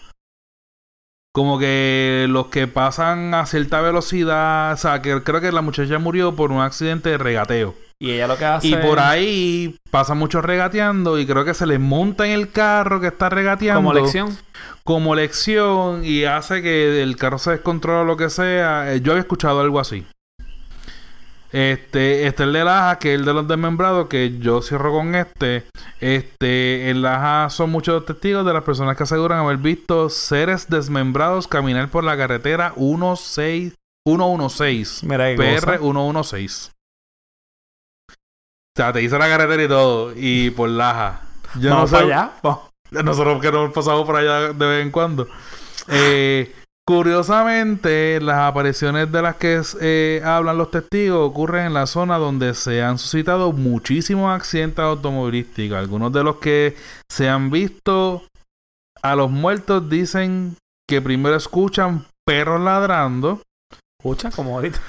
[1.33, 5.99] como que los que pasan a cierta velocidad, o sea, que creo que la muchacha
[5.99, 7.75] murió por un accidente de regateo.
[7.99, 8.67] Y ella lo que hace.
[8.67, 13.01] Y por ahí pasa mucho regateando y creo que se le monta en el carro
[13.01, 13.81] que está regateando.
[13.81, 14.37] Como lección.
[14.83, 18.93] Como lección y hace que el carro se descontrole o lo que sea.
[18.93, 20.05] Eh, yo había escuchado algo así.
[21.53, 25.15] Este, este el de Laja, que es el de los desmembrados, que yo cierro con
[25.15, 25.67] este.
[26.01, 31.47] Este, en Laja son muchos testigos de las personas que aseguran haber visto seres desmembrados
[31.47, 33.75] caminar por la carretera 16,
[34.07, 35.05] 116.
[35.05, 36.73] Mira PR 116.
[38.09, 38.15] O
[38.75, 40.13] sea, te hizo la carretera y todo.
[40.17, 41.21] Y por Laja.
[41.61, 41.97] Yo no sé.
[41.99, 42.33] allá?
[42.91, 45.29] Nosotros que nos pasamos por allá de vez en cuando.
[45.89, 46.51] Eh.
[46.85, 52.55] Curiosamente, las apariciones de las que eh, hablan los testigos ocurren en la zona donde
[52.55, 55.79] se han suscitado muchísimos accidentes automovilísticos.
[55.79, 56.77] Algunos de los que
[57.09, 58.25] se han visto
[59.01, 60.57] a los muertos dicen
[60.89, 63.41] que primero escuchan perros ladrando.
[64.01, 64.81] Escucha como ahorita.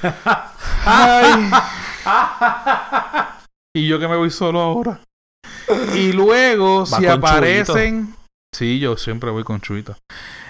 [3.76, 5.00] y yo que me voy solo ahora.
[5.94, 8.16] Y luego, si aparecen.
[8.52, 9.96] Sí, yo siempre voy con chuita.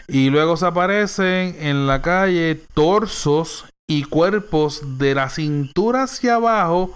[0.07, 6.93] Y luego se aparecen en la calle torsos y cuerpos de la cintura hacia abajo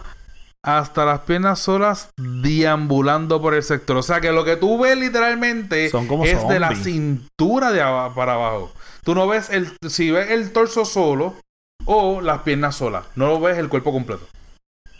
[0.63, 3.97] hasta las piernas solas deambulando por el sector.
[3.97, 7.79] O sea que lo que tú ves literalmente es de la cintura de
[8.13, 8.71] para abajo.
[9.03, 11.35] Tú no ves el, si ves el torso solo
[11.85, 13.05] o las piernas solas.
[13.15, 14.27] No lo ves el cuerpo completo.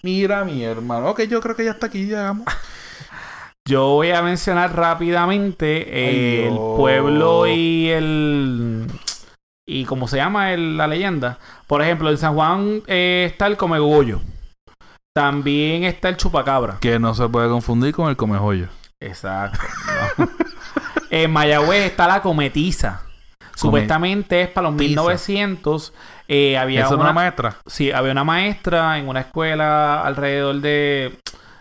[0.04, 1.10] Mira mi hermano.
[1.10, 2.46] Ok, yo creo que ya está aquí, llegamos.
[3.68, 8.88] Yo voy a mencionar rápidamente el pueblo y el.
[9.68, 11.38] y cómo se llama la leyenda.
[11.68, 14.22] Por ejemplo, en San Juan eh, está el Comegollo.
[15.14, 16.78] También está el Chupacabra.
[16.80, 18.70] Que no se puede confundir con el Comejollo.
[19.02, 19.60] Exacto.
[21.10, 23.02] en Mayagüez está la Cometiza.
[23.54, 25.94] Supuestamente es para los 1900.
[26.30, 27.58] Eh, había una maestra?
[27.66, 31.20] Sí, había una maestra en una escuela alrededor de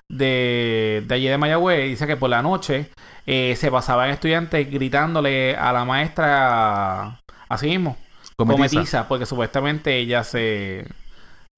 [0.08, 2.90] de, de allí de Mayagüez dice que por la noche
[3.26, 7.96] eh, se pasaban estudiantes gritándole a la maestra así mismo,
[8.36, 10.86] come tiza, porque supuestamente ella se,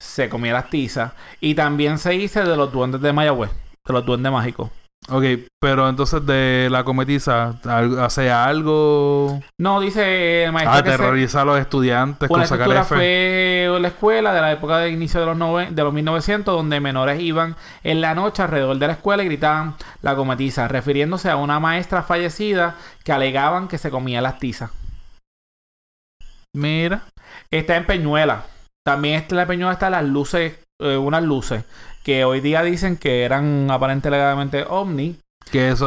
[0.01, 1.13] se comía las tizas.
[1.41, 3.51] Y también se dice de los duendes de Mayagüez,
[3.87, 4.71] de los duendes mágicos.
[5.11, 5.25] Ok,
[5.59, 7.55] pero entonces de la cometiza,
[8.03, 9.41] ¿hace algo?
[9.59, 10.77] No, dice el maestro.
[10.79, 12.85] Aterroriza a los estudiantes con sacar F.
[12.85, 17.23] fue la escuela de la época de inicio de los, de los 1900, donde menores
[17.23, 21.59] iban en la noche alrededor de la escuela y gritaban la cometiza, refiriéndose a una
[21.59, 24.71] maestra fallecida que alegaban que se comía las tizas.
[26.55, 27.03] Mira.
[27.51, 28.45] Está en Peñuela.
[28.85, 31.65] También está en la Peñuela están las luces, eh, unas luces
[32.09, 35.21] que hoy día dicen que eran aparentemente ovni.
[35.53, 35.87] Que eso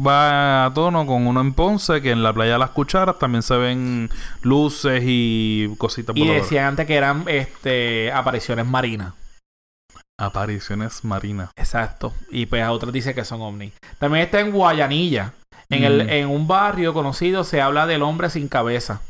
[0.00, 3.42] va a tono con uno en Ponce, que en la playa de las cucharas también
[3.42, 4.08] se ven
[4.42, 6.14] luces y cositas.
[6.16, 9.14] Y decían antes que eran este apariciones marinas.
[10.16, 11.50] Apariciones marinas.
[11.56, 12.14] Exacto.
[12.30, 13.72] Y pues a otros dicen que son ovnis.
[13.98, 15.32] También está en Guayanilla.
[15.68, 16.10] En, el, mm.
[16.10, 19.00] en un barrio conocido se habla del hombre sin cabeza.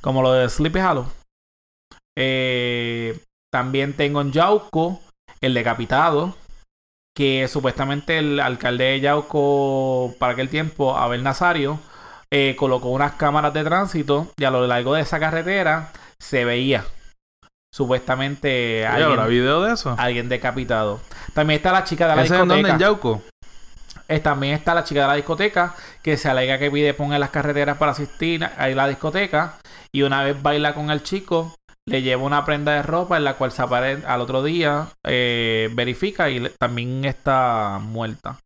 [0.00, 1.08] Como lo de Sleepy Hollow.
[2.16, 3.20] Eh,
[3.52, 5.02] también tengo en Yauco
[5.40, 6.34] el decapitado,
[7.14, 11.78] que supuestamente el alcalde de Yauco para aquel tiempo, Abel Nazario,
[12.30, 16.84] eh, colocó unas cámaras de tránsito y a lo largo de esa carretera se veía
[17.72, 19.94] supuestamente alguien, video de eso?
[19.98, 21.00] alguien decapitado.
[21.34, 22.54] También está la chica de la discoteca.
[22.54, 23.22] dónde, en Yauco?
[24.08, 27.30] Eh, también está la chica de la discoteca que se alega que pide en las
[27.30, 29.56] carreteras para asistir a la discoteca
[29.92, 31.54] y una vez baila con el chico,
[31.88, 35.70] le lleva una prenda de ropa en la cual se aparece al otro día, eh,
[35.72, 38.38] verifica y también está muerta.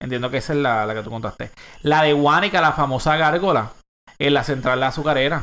[0.00, 1.50] Entiendo que esa es la, la que tú contaste.
[1.82, 3.72] La de Wanica, la famosa gárgola,
[4.18, 5.42] en la central de azucarera.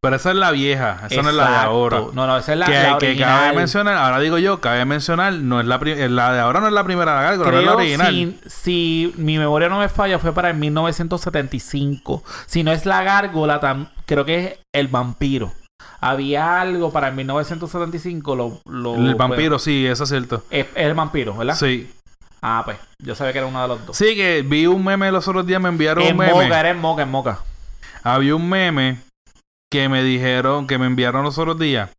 [0.00, 2.02] Pero esa es la vieja, esa no es la de ahora.
[2.14, 5.32] No, no, esa es la, que, la que cabe mencionar, ahora digo yo, cabe mencionar,
[5.34, 7.74] no es la, la de ahora no es la primera la gárgola, no es la
[7.74, 8.14] original.
[8.14, 12.22] Si, si mi memoria no me falla, fue para el 1975.
[12.46, 13.60] Si no es la gárgola,
[14.06, 15.52] creo que es el vampiro.
[16.00, 18.36] Había algo para el 1975.
[18.36, 20.44] Lo, lo el vampiro, sí, eso es cierto.
[20.50, 21.56] Es, el vampiro, ¿verdad?
[21.56, 21.90] Sí.
[22.40, 23.96] Ah, pues, yo sabía que era uno de los dos.
[23.96, 26.32] Sí, que vi un meme los otros días, me enviaron un meme.
[26.32, 27.40] Moca, era en Moca, en Moca.
[28.04, 28.98] Había un meme
[29.70, 31.90] que me dijeron, que me enviaron los otros días,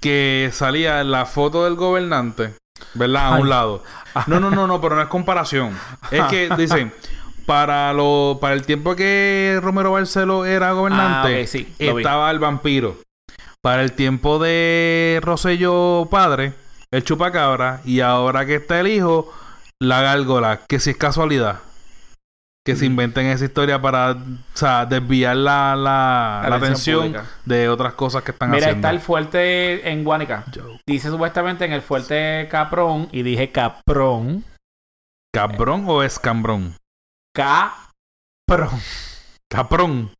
[0.00, 2.54] que salía la foto del gobernante,
[2.94, 3.34] ¿verdad?
[3.34, 3.84] A un lado.
[4.26, 5.78] No, no, no, no, pero no es comparación.
[6.10, 6.92] Es que dicen,
[7.46, 12.96] para lo, para el tiempo que Romero Barceló era gobernante, ah, sí, estaba el vampiro.
[13.66, 16.52] Para el tiempo de Rosello padre,
[16.92, 19.34] el chupacabra, y ahora que está el hijo,
[19.80, 21.58] la gárgola, que si es casualidad
[22.64, 24.16] que se inventen esa historia para o
[24.54, 28.68] sea, desviar la, la, atención de otras cosas que están haciendo.
[28.68, 30.44] Mira, está el fuerte en Guanica.
[30.86, 34.44] Dice supuestamente en el fuerte Caprón, y dije Caprón.
[35.34, 36.76] ¿Cabrón o escambrón?
[37.34, 38.80] Caprón.
[39.50, 40.12] Caprón.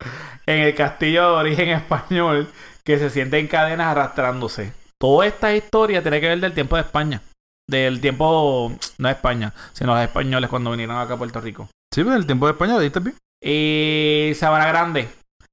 [0.45, 2.49] En el castillo de origen español,
[2.87, 4.71] que se siente en cadenas arrastrándose.
[4.97, 7.21] Toda esta historia tiene que ver del tiempo de España.
[7.69, 11.65] Del tiempo, no de España, sino los españoles cuando vinieron acá a Puerto Rico.
[11.93, 13.17] Sí, pero pues, el tiempo de España, ¿viste bien?
[13.43, 15.09] Y Sabana Grande.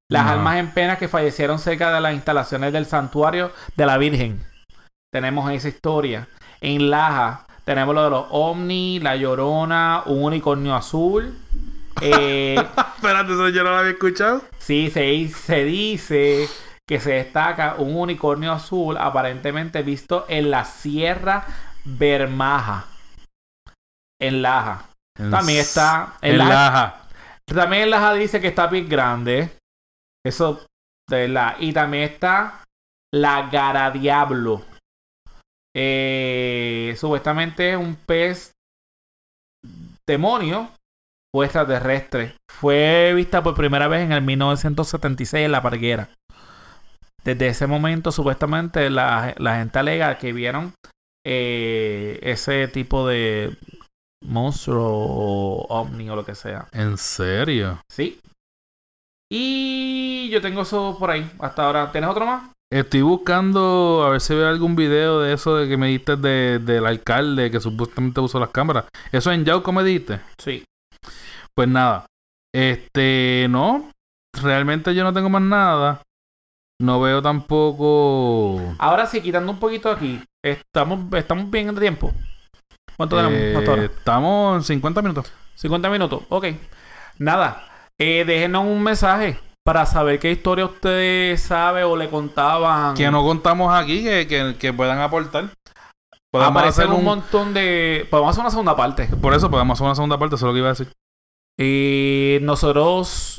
[0.09, 4.41] Las almas en pena que fallecieron cerca de las instalaciones del santuario de la Virgen.
[5.13, 6.29] Tenemos esa historia.
[6.61, 11.37] En Laja tenemos lo de los Omni, la Llorona, un unicornio azul.
[12.01, 12.55] Eh,
[12.97, 14.43] Espérate, eso yo no lo había escuchado.
[14.59, 16.49] Sí, se, se dice
[16.87, 21.47] que se destaca un unicornio azul aparentemente visto en la Sierra
[21.85, 22.87] Bermaja.
[24.21, 24.91] En Laja.
[25.17, 26.15] También está.
[26.21, 27.03] En, Laja.
[27.47, 29.51] También en Laja dice que está bien grande.
[30.25, 30.67] Eso
[31.09, 31.57] de la.
[31.59, 32.65] Y también está
[33.13, 34.63] la Gara Diablo.
[35.77, 38.53] Eh, supuestamente es un pez
[40.07, 40.71] demonio
[41.35, 42.37] o extraterrestre.
[42.49, 46.09] Fue vista por primera vez en el 1976 en la parguera.
[47.25, 50.75] Desde ese momento, supuestamente, la, la gente alega que vieron
[51.25, 53.57] eh, ese tipo de,
[54.25, 56.67] monstruo o ovni o lo que sea.
[56.73, 57.81] ¿En serio?
[57.89, 58.21] Sí.
[59.31, 61.93] Y yo tengo eso por ahí hasta ahora.
[61.93, 62.51] ¿Tienes otro más?
[62.73, 66.59] Estoy buscando a ver si veo algún video de eso de que me diste de,
[66.59, 68.87] del alcalde que supuestamente usó las cámaras.
[69.13, 70.21] ¿Eso en Yauco me diste?
[70.39, 70.65] Sí.
[71.55, 72.07] Pues nada.
[72.53, 73.91] Este, no.
[74.43, 76.03] Realmente yo no tengo más nada.
[76.81, 78.61] No veo tampoco.
[78.79, 80.21] Ahora sí, quitando un poquito aquí.
[80.43, 82.13] Estamos, estamos bien de tiempo.
[82.97, 83.39] ¿Cuánto tenemos?
[83.39, 85.33] Eh, estamos en 50 minutos.
[85.55, 86.47] 50 minutos, ok.
[87.19, 87.67] Nada,
[87.99, 92.95] eh, déjenos un mensaje para saber qué historia ustedes saben o le contaban.
[92.95, 95.49] Que no contamos aquí, que, que, puedan aportar.
[96.31, 97.05] Podemos hacer un...
[97.05, 98.07] montón de.
[98.11, 99.07] Podemos hacer una segunda parte.
[99.07, 100.93] Por eso podemos hacer una segunda parte, eso es lo que iba a decir.
[101.59, 103.34] Y nosotros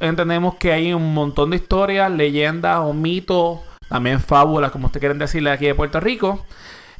[0.00, 5.18] entendemos que hay un montón de historias, leyendas o mitos, también fábulas, como ustedes quieren
[5.18, 6.44] decirle aquí de Puerto Rico.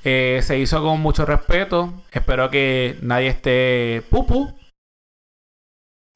[0.04, 1.94] Eh, se hizo con mucho respeto.
[2.12, 4.54] Espero que nadie esté pupu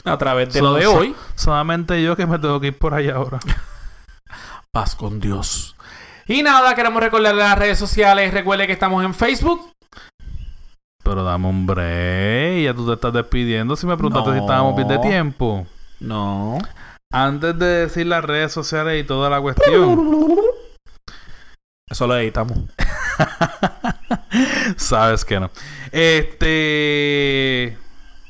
[0.04, 1.14] a través de lo de hoy.
[1.34, 3.38] Solamente yo que me tengo que ir por allá ahora.
[4.72, 5.74] Paz con Dios.
[6.26, 8.34] Y nada, queremos recordarle las redes sociales.
[8.34, 9.72] Recuerde que estamos en Facebook.
[11.02, 12.64] Pero dame un break.
[12.64, 13.74] Ya tú te estás despidiendo.
[13.76, 15.66] Si me preguntaste si estábamos bien de tiempo.
[16.00, 16.58] No.
[17.12, 20.36] Antes de decir las redes sociales y toda la cuestión.
[21.88, 22.58] Eso lo editamos.
[24.76, 25.50] Sabes que no.
[25.90, 27.78] Este.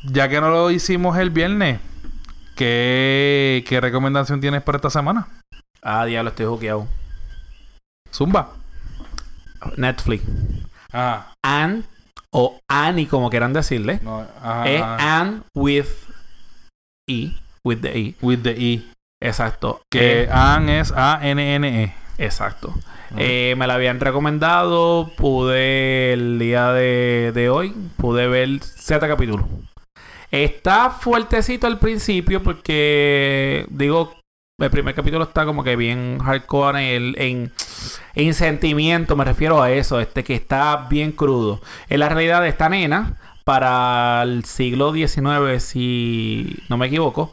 [0.05, 1.81] Ya que no lo hicimos el viernes,
[2.55, 5.27] ¿qué, qué recomendación tienes para esta semana?
[5.83, 6.87] Ah, diablo, estoy juqueado.
[8.13, 8.53] Zumba.
[9.77, 10.23] Netflix.
[10.93, 11.33] Ah.
[11.43, 11.83] Anne
[12.31, 14.01] o Annie, como quieran decirle.
[14.03, 14.23] No,
[14.65, 15.89] es Anne with
[17.09, 17.33] E.
[17.69, 18.15] With the E.
[18.23, 18.83] With the E.
[19.21, 19.83] Exacto.
[19.91, 21.93] Que eh, es A-N-N-E.
[22.17, 22.73] Exacto.
[23.19, 25.11] Eh, me la habían recomendado.
[25.19, 29.45] Pude el día de, hoy, pude ver Z capítulos.
[30.31, 34.15] Está fuertecito al principio porque, digo,
[34.59, 37.53] el primer capítulo está como que bien hardcore en, en,
[38.15, 41.61] en, sentimiento, me refiero a eso, este que está bien crudo.
[41.91, 47.33] En la realidad de esta nena, para el siglo XIX, si no me equivoco,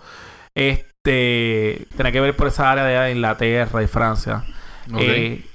[0.56, 4.44] Este, tiene que ver por esa área de Inglaterra y Francia.
[4.98, 5.46] Eh,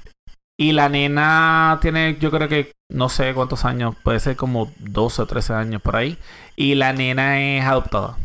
[0.59, 5.23] y la nena tiene, yo creo que no sé cuántos años, puede ser como 12
[5.23, 6.19] o 13 años por ahí.
[6.57, 8.17] Y la nena es adoptada.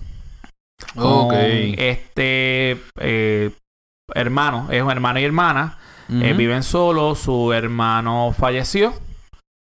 [0.97, 1.33] Ok.
[1.33, 3.51] Este eh,
[4.13, 5.77] hermano, es un hermano y hermana.
[6.07, 8.93] Eh, viven solos, su hermano falleció.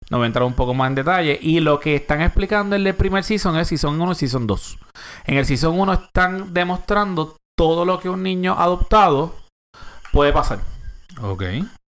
[0.10, 1.40] No voy a entrar un poco más en detalle.
[1.42, 4.78] Y lo que están explicando en el primer season es Season 1 y Season 2.
[5.26, 9.36] En el Season 1 están demostrando todo lo que un niño adoptado
[10.12, 10.60] puede pasar.
[11.22, 11.44] Ok.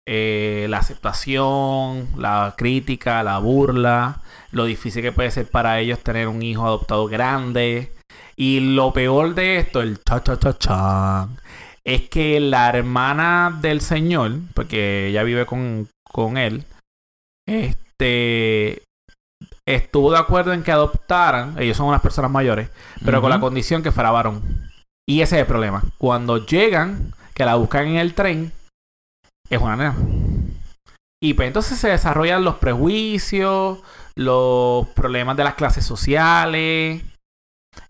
[0.06, 6.28] Eh, la aceptación, la crítica, la burla, lo difícil que puede ser para ellos tener
[6.28, 7.92] un hijo adoptado grande.
[8.36, 11.28] Y lo peor de esto, el cha cha cha cha,
[11.84, 16.64] es que la hermana del señor, porque ella vive con, con él,
[17.46, 17.83] este
[19.66, 22.70] estuvo de acuerdo en que adoptaran, ellos son unas personas mayores,
[23.04, 24.42] pero con la condición que fuera varón.
[25.08, 25.82] Y ese es el problema.
[25.98, 28.52] Cuando llegan, que la buscan en el tren,
[29.50, 29.96] es una nena.
[31.22, 33.80] Y pues entonces se desarrollan los prejuicios,
[34.14, 37.02] los problemas de las clases sociales,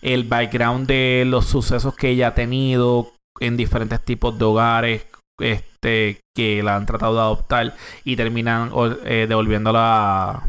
[0.02, 5.06] el background de los sucesos que ella ha tenido en diferentes tipos de hogares
[5.40, 7.74] este, que la han tratado de adoptar
[8.04, 8.70] y terminan
[9.04, 10.42] eh, devolviéndola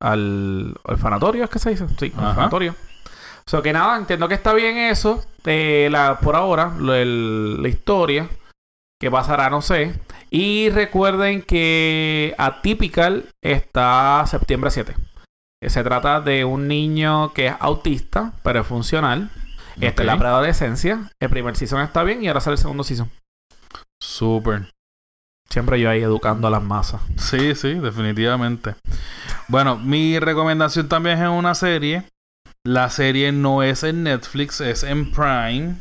[0.00, 1.86] al orfanatorio, ¿es que se dice?
[1.98, 2.74] Sí, orfanatorio.
[3.46, 5.24] O sea que nada, entiendo que está bien eso.
[5.44, 8.28] Eh, la, por ahora, la historia.
[9.00, 9.50] ¿Qué pasará?
[9.50, 9.98] No sé.
[10.30, 14.94] Y recuerden que Atypical está septiembre 7.
[15.66, 19.30] Se trata de un niño que es autista, pero es funcional.
[19.80, 21.10] Esta es la preadolescencia.
[21.20, 23.10] El primer season está bien y ahora sale el segundo season.
[24.10, 24.72] Súper.
[25.48, 27.00] Siempre yo ahí educando a las masas.
[27.16, 28.74] Sí, sí, definitivamente.
[29.46, 32.04] Bueno, mi recomendación también es una serie.
[32.64, 35.76] La serie no es en Netflix, es en Prime.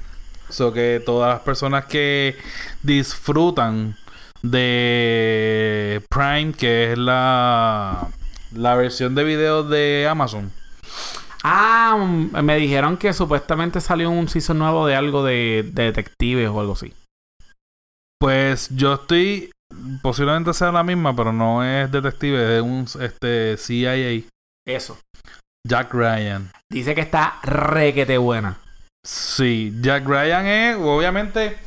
[0.49, 2.38] So que todas las personas que
[2.84, 3.97] disfrutan
[4.43, 8.07] de Prime, que es la,
[8.53, 10.51] la versión de video de Amazon.
[11.43, 16.59] Ah, mm, me dijeron que supuestamente salió un season nuevo de algo de, detectives o
[16.59, 16.93] algo así.
[18.20, 19.51] Pues yo estoy.
[20.01, 24.24] Posiblemente sea la misma, pero no es detective, es un este, CIA.
[24.67, 24.99] Eso.
[25.67, 26.51] Jack Ryan.
[26.72, 28.57] Dice que está requete buena.
[29.05, 31.57] Sí, Jack Ryan es, obviamente,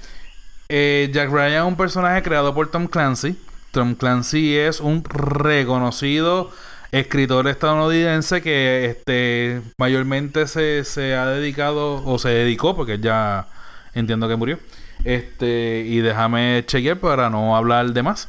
[0.68, 3.38] eh, Jack Ryan es un personaje creado por Tom Clancy.
[3.70, 6.50] Tom Clancy es un reconocido
[6.90, 13.48] escritor estadounidense que este mayormente se, se ha dedicado o se dedicó porque ya
[13.94, 14.58] entiendo que murió.
[15.04, 18.28] Este, y déjame chequear para no hablar de más.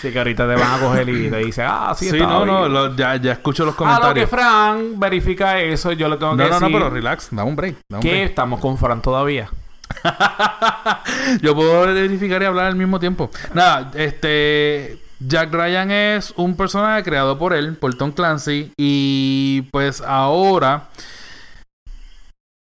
[0.00, 2.94] Sí, que ahorita te van a coger y te dice, ah, sí, sí no, no,
[2.96, 4.06] ya, ya escucho los comentarios.
[4.06, 6.60] Ah, lo que Fran verifica eso, yo le tengo que decir.
[6.60, 7.76] No, no, pero relax, da un break.
[8.00, 9.48] que estamos con Fran todavía.
[11.40, 13.30] yo puedo verificar y hablar al mismo tiempo.
[13.54, 15.00] Nada, este.
[15.18, 18.70] Jack Ryan es un personaje creado por él, por Tom Clancy.
[18.76, 20.88] Y pues ahora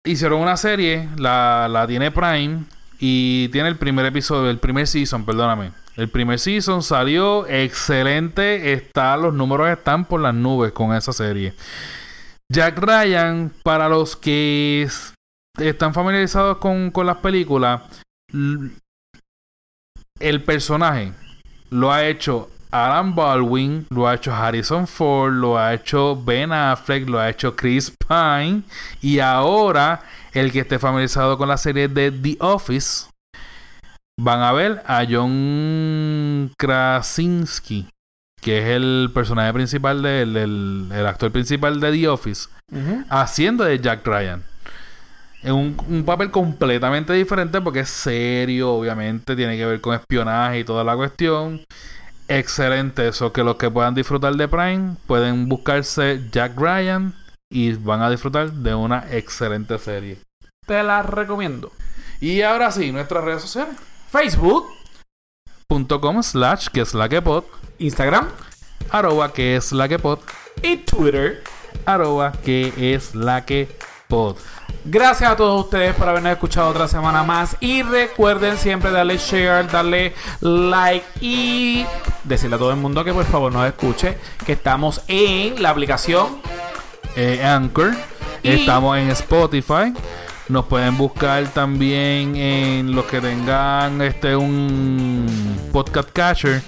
[0.05, 2.65] hicieron una serie, la, la tiene Prime.
[3.03, 5.73] Y tiene el primer episodio, el primer season, perdóname.
[5.97, 8.75] El primer season salió excelente.
[8.75, 11.55] Está, los números están por las nubes con esa serie.
[12.53, 14.87] Jack Ryan, para los que
[15.59, 17.83] están familiarizados con, con las películas,
[20.19, 21.13] el personaje
[21.71, 27.09] lo ha hecho Alan Baldwin, lo ha hecho Harrison Ford, lo ha hecho Ben Affleck,
[27.09, 28.63] lo ha hecho Chris Pine
[29.01, 30.03] y ahora
[30.33, 33.09] el que esté familiarizado con la serie de The Office
[34.21, 37.89] van a ver a John Krasinski,
[38.41, 42.49] que es el personaje principal del el, actor principal de The Office,
[43.09, 44.45] haciendo de Jack Ryan.
[45.43, 50.61] Es un, un, papel completamente diferente porque es serio, obviamente, tiene que ver con espionaje
[50.61, 51.63] y toda la cuestión.
[52.31, 57.13] Excelente eso, que los que puedan disfrutar de Prime pueden buscarse Jack Ryan
[57.51, 60.21] y van a disfrutar de una excelente serie.
[60.65, 61.73] Te la recomiendo.
[62.21, 63.75] Y ahora sí, nuestras redes sociales.
[64.11, 67.43] Facebook.com slash que es la que pod.
[67.79, 68.29] Instagram.
[68.91, 70.21] Arroba que es la que pod.
[70.63, 71.43] Y Twitter.
[71.85, 73.77] Arroba que es la que
[74.07, 74.37] pod.
[74.85, 77.57] Gracias a todos ustedes por habernos escuchado otra semana más.
[77.61, 81.85] Y recuerden siempre darle share, darle like y
[82.25, 84.17] decirle a todo el mundo que por favor nos escuche.
[84.47, 86.41] Que estamos en la aplicación
[87.17, 87.93] eh, Anchor.
[88.43, 89.93] Estamos en Spotify.
[90.49, 95.27] Nos pueden buscar también en los que tengan este un
[95.73, 96.61] podcast catcher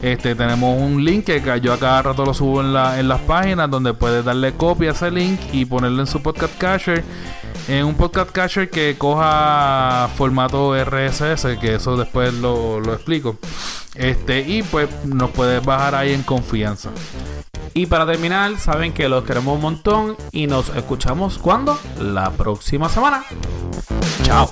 [0.00, 3.20] Este, tenemos un link que yo a cada rato lo subo en, la, en las
[3.20, 7.04] páginas donde puedes darle copia a ese link y ponerlo en su podcast catcher
[7.68, 13.38] en un podcast catcher que coja formato RSS, que eso después lo, lo explico.
[13.94, 16.90] Este, y pues nos puedes bajar ahí en confianza.
[17.74, 21.78] Y para terminar, saben que los queremos un montón y nos escuchamos cuando?
[22.00, 23.24] La próxima semana.
[24.22, 24.50] Chao.